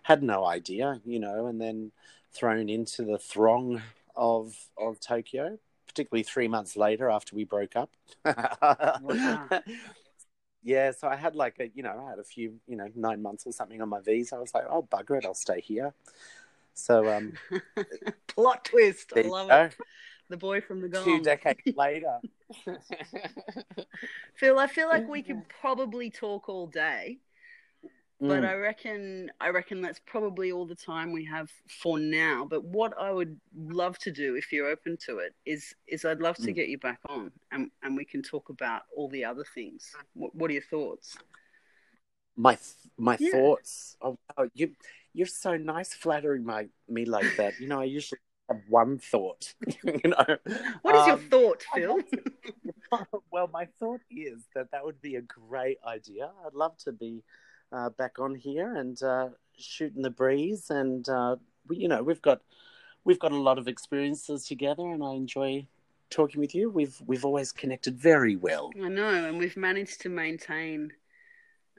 had 0.03 0.23
no 0.23 0.45
idea, 0.45 1.01
you 1.05 1.19
know, 1.19 1.47
and 1.47 1.61
then 1.61 1.93
thrown 2.33 2.69
into 2.69 3.03
the 3.03 3.19
throng 3.19 3.83
of 4.15 4.55
of 4.79 5.01
Tokyo, 5.01 5.59
particularly 5.87 6.23
three 6.23 6.49
months 6.49 6.77
later 6.77 7.11
after 7.11 7.35
we 7.35 7.45
broke 7.45 7.77
up. 7.77 7.91
yeah, 10.63 10.91
so 10.91 11.09
I 11.09 11.17
had 11.17 11.35
like 11.35 11.59
a, 11.61 11.69
you 11.75 11.83
know, 11.83 12.05
I 12.07 12.11
had 12.11 12.19
a 12.19 12.25
few, 12.25 12.55
you 12.67 12.77
know, 12.77 12.89
nine 12.95 13.23
months 13.23 13.47
or 13.47 13.53
something 13.53 13.81
on 13.81 13.89
my 13.89 14.01
visa. 14.01 14.37
I 14.37 14.41
was 14.41 14.55
like, 14.55 14.65
oh, 14.69 14.83
bugger 14.83 15.19
it, 15.19 15.25
I'll 15.25 15.35
stay 15.35 15.61
here. 15.61 15.95
So, 16.75 17.09
um, 17.11 17.33
plot 18.27 18.65
twist. 18.65 19.13
I 19.17 19.23
love 19.23 19.51
it. 19.51 19.77
The 20.29 20.37
boy 20.37 20.61
from 20.61 20.83
the 20.83 20.89
gong. 20.89 21.05
Two 21.05 21.23
decades 21.23 21.61
later. 21.77 22.19
Phil, 24.37 24.59
I 24.59 24.67
feel 24.67 24.89
like 24.89 25.09
we 25.09 25.23
could 25.23 25.43
probably 25.61 26.11
talk 26.11 26.49
all 26.49 26.67
day. 26.67 27.19
But 28.19 28.43
mm. 28.43 28.49
I 28.49 28.55
reckon 28.55 29.31
I 29.41 29.51
reckon 29.51 29.83
that's 29.83 30.01
probably 30.07 30.51
all 30.51 30.67
the 30.67 30.75
time 30.75 31.13
we 31.13 31.27
have 31.27 31.51
for 31.83 31.99
now. 31.99 32.47
But 32.49 32.65
what 32.65 32.95
I 32.99 33.11
would 33.13 33.39
love 33.55 33.99
to 33.99 34.11
do, 34.11 34.37
if 34.37 34.53
you're 34.53 34.69
open 34.69 34.97
to 35.05 35.19
it, 35.19 35.35
is 35.45 35.75
is 35.87 36.07
I'd 36.07 36.21
love 36.21 36.37
to 36.37 36.51
mm. 36.51 36.55
get 36.55 36.69
you 36.69 36.79
back 36.79 36.99
on, 37.11 37.31
and 37.53 37.71
and 37.83 37.95
we 37.95 38.07
can 38.07 38.23
talk 38.23 38.49
about 38.49 38.83
all 38.97 39.11
the 39.11 39.27
other 39.27 39.45
things. 39.55 39.95
What, 40.15 40.35
what 40.35 40.51
are 40.51 40.55
your 40.55 40.63
thoughts? 40.63 41.19
My 42.37 42.57
my 42.97 43.19
yeah. 43.21 43.33
thoughts. 43.33 43.97
Oh, 44.01 44.19
oh, 44.39 44.49
you 44.55 44.71
you're 45.13 45.27
so 45.27 45.59
nice, 45.59 45.93
flattering 45.93 46.45
my 46.45 46.69
me 46.89 47.05
like 47.05 47.37
that. 47.37 47.61
You 47.61 47.69
know, 47.69 47.81
I 47.81 47.85
usually 47.85 48.21
have 48.49 48.63
one 48.69 48.99
thought. 48.99 49.55
you 49.85 50.01
know, 50.05 50.37
what 50.83 50.95
is 50.95 51.03
um, 51.03 51.09
your 51.09 51.19
thought, 51.19 51.65
Phil? 51.75 52.01
well, 53.31 53.49
my 53.53 53.67
thought 53.79 54.01
is 54.11 54.45
that 54.55 54.71
that 54.73 54.85
would 54.85 55.01
be 55.01 55.17
a 55.17 55.23
great 55.23 55.79
idea. 55.87 56.31
I'd 56.47 56.55
love 56.55 56.77
to 56.79 56.93
be 56.93 57.23
uh, 57.73 57.91
back 57.91 58.19
on 58.19 58.35
here 58.35 58.75
and 58.75 59.01
uh, 59.03 59.29
shooting 59.59 60.03
the 60.03 60.11
breeze. 60.11 60.71
And 60.71 61.09
uh, 61.09 61.37
we, 61.69 61.79
you 61.79 61.89
know, 61.89 62.03
we've 62.03 62.23
got 62.23 62.43
we've 63.05 63.19
got 63.19 63.33
a 63.33 63.37
lot 63.37 63.59
of 63.59 63.69
experiences 63.69 64.47
together, 64.47 64.89
and 64.91 65.03
I 65.03 65.13
enjoy 65.13 65.67
talking 66.11 66.41
with 66.41 66.55
you. 66.55 66.71
We've 66.71 67.01
we've 67.07 67.25
always 67.25 67.53
connected 67.53 67.99
very 67.99 68.37
well. 68.37 68.71
I 68.83 68.89
know, 68.89 69.29
and 69.29 69.39
we've 69.39 69.57
managed 69.57 70.03
to 70.03 70.09
maintain 70.09 70.93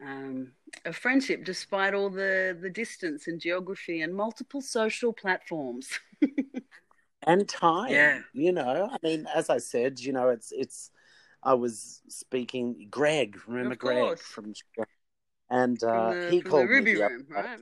um, 0.03 0.51
a 0.85 0.93
friendship 0.93 1.43
despite 1.43 1.93
all 1.93 2.09
the 2.09 2.57
the 2.59 2.69
distance 2.69 3.27
and 3.27 3.39
geography 3.39 4.01
and 4.01 4.13
multiple 4.13 4.61
social 4.61 5.13
platforms. 5.13 5.99
and 7.23 7.47
time. 7.47 7.91
Yeah. 7.91 8.19
You 8.33 8.51
know, 8.51 8.89
I 8.91 8.97
mean, 9.03 9.27
as 9.33 9.49
I 9.49 9.57
said, 9.57 9.99
you 9.99 10.13
know, 10.13 10.29
it's 10.29 10.51
it's. 10.51 10.91
I 11.43 11.53
was 11.53 12.01
speaking. 12.07 12.87
Greg, 12.89 13.37
remember 13.47 13.75
Greg 13.75 14.17
from 14.17 14.53
and 15.49 15.81
uh, 15.83 16.13
the, 16.13 16.25
he 16.29 16.41
called 16.41 16.69
me 16.69 16.81
the 16.81 16.95
room, 16.95 17.25
right? 17.29 17.59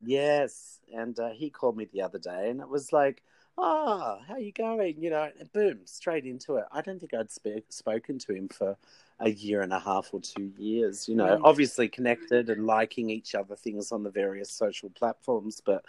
Yes, 0.00 0.78
and 0.94 1.18
uh, 1.18 1.30
he 1.30 1.50
called 1.50 1.76
me 1.76 1.88
the 1.92 2.02
other 2.02 2.18
day, 2.18 2.50
and 2.50 2.60
it 2.60 2.68
was 2.68 2.92
like, 2.92 3.22
"Ah, 3.58 4.18
oh, 4.18 4.22
how 4.26 4.36
you 4.36 4.52
going?" 4.52 5.02
You 5.02 5.10
know, 5.10 5.30
and 5.38 5.52
boom, 5.52 5.80
straight 5.84 6.24
into 6.24 6.56
it. 6.56 6.64
I 6.72 6.80
don't 6.80 7.00
think 7.00 7.14
I'd 7.14 7.30
sp- 7.32 7.68
spoken 7.68 8.18
to 8.20 8.32
him 8.32 8.48
for 8.48 8.76
a 9.20 9.30
year 9.30 9.62
and 9.62 9.72
a 9.72 9.80
half 9.80 10.10
or 10.12 10.20
two 10.20 10.52
years, 10.56 11.08
you 11.08 11.14
know, 11.14 11.40
obviously 11.42 11.88
connected 11.88 12.50
and 12.50 12.66
liking 12.66 13.10
each 13.10 13.34
other 13.34 13.56
things 13.56 13.90
on 13.90 14.02
the 14.02 14.10
various 14.10 14.50
social 14.50 14.90
platforms. 14.90 15.60
But 15.64 15.84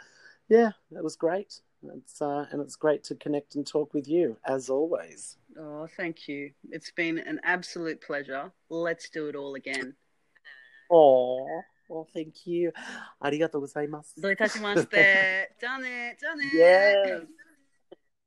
yeah, 0.47 0.71
it 0.95 1.03
was 1.03 1.15
great. 1.15 1.61
It's, 1.95 2.21
uh, 2.21 2.45
and 2.51 2.61
it's 2.61 2.75
great 2.75 3.03
to 3.05 3.15
connect 3.15 3.55
and 3.55 3.65
talk 3.65 3.93
with 3.93 4.07
you 4.07 4.35
as 4.45 4.69
always. 4.69 5.37
Oh, 5.57 5.87
thank 5.95 6.27
you. 6.27 6.51
It's 6.71 6.91
been 6.91 7.19
an 7.19 7.39
absolute 7.43 8.01
pleasure. 8.01 8.51
Let's 8.69 9.09
do 9.09 9.27
it 9.27 9.35
all 9.35 9.55
again. 9.55 9.93
Oh, 10.91 11.61
well, 11.87 12.07
thank 12.13 12.47
you. 12.47 12.71
Arigatou 13.23 13.61
gozaimasu. 13.61 14.21
Do 14.21 14.35
itashimashite. 14.35 15.45
done 15.61 15.85
it, 15.85 16.19
done 16.19 16.39
it. 16.41 16.53
Yes. 16.53 17.21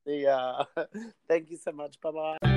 Yeah. 0.04 0.62
thank 1.28 1.50
you 1.50 1.56
so 1.56 1.72
much. 1.72 2.00
Bye 2.00 2.10
bye. 2.10 2.51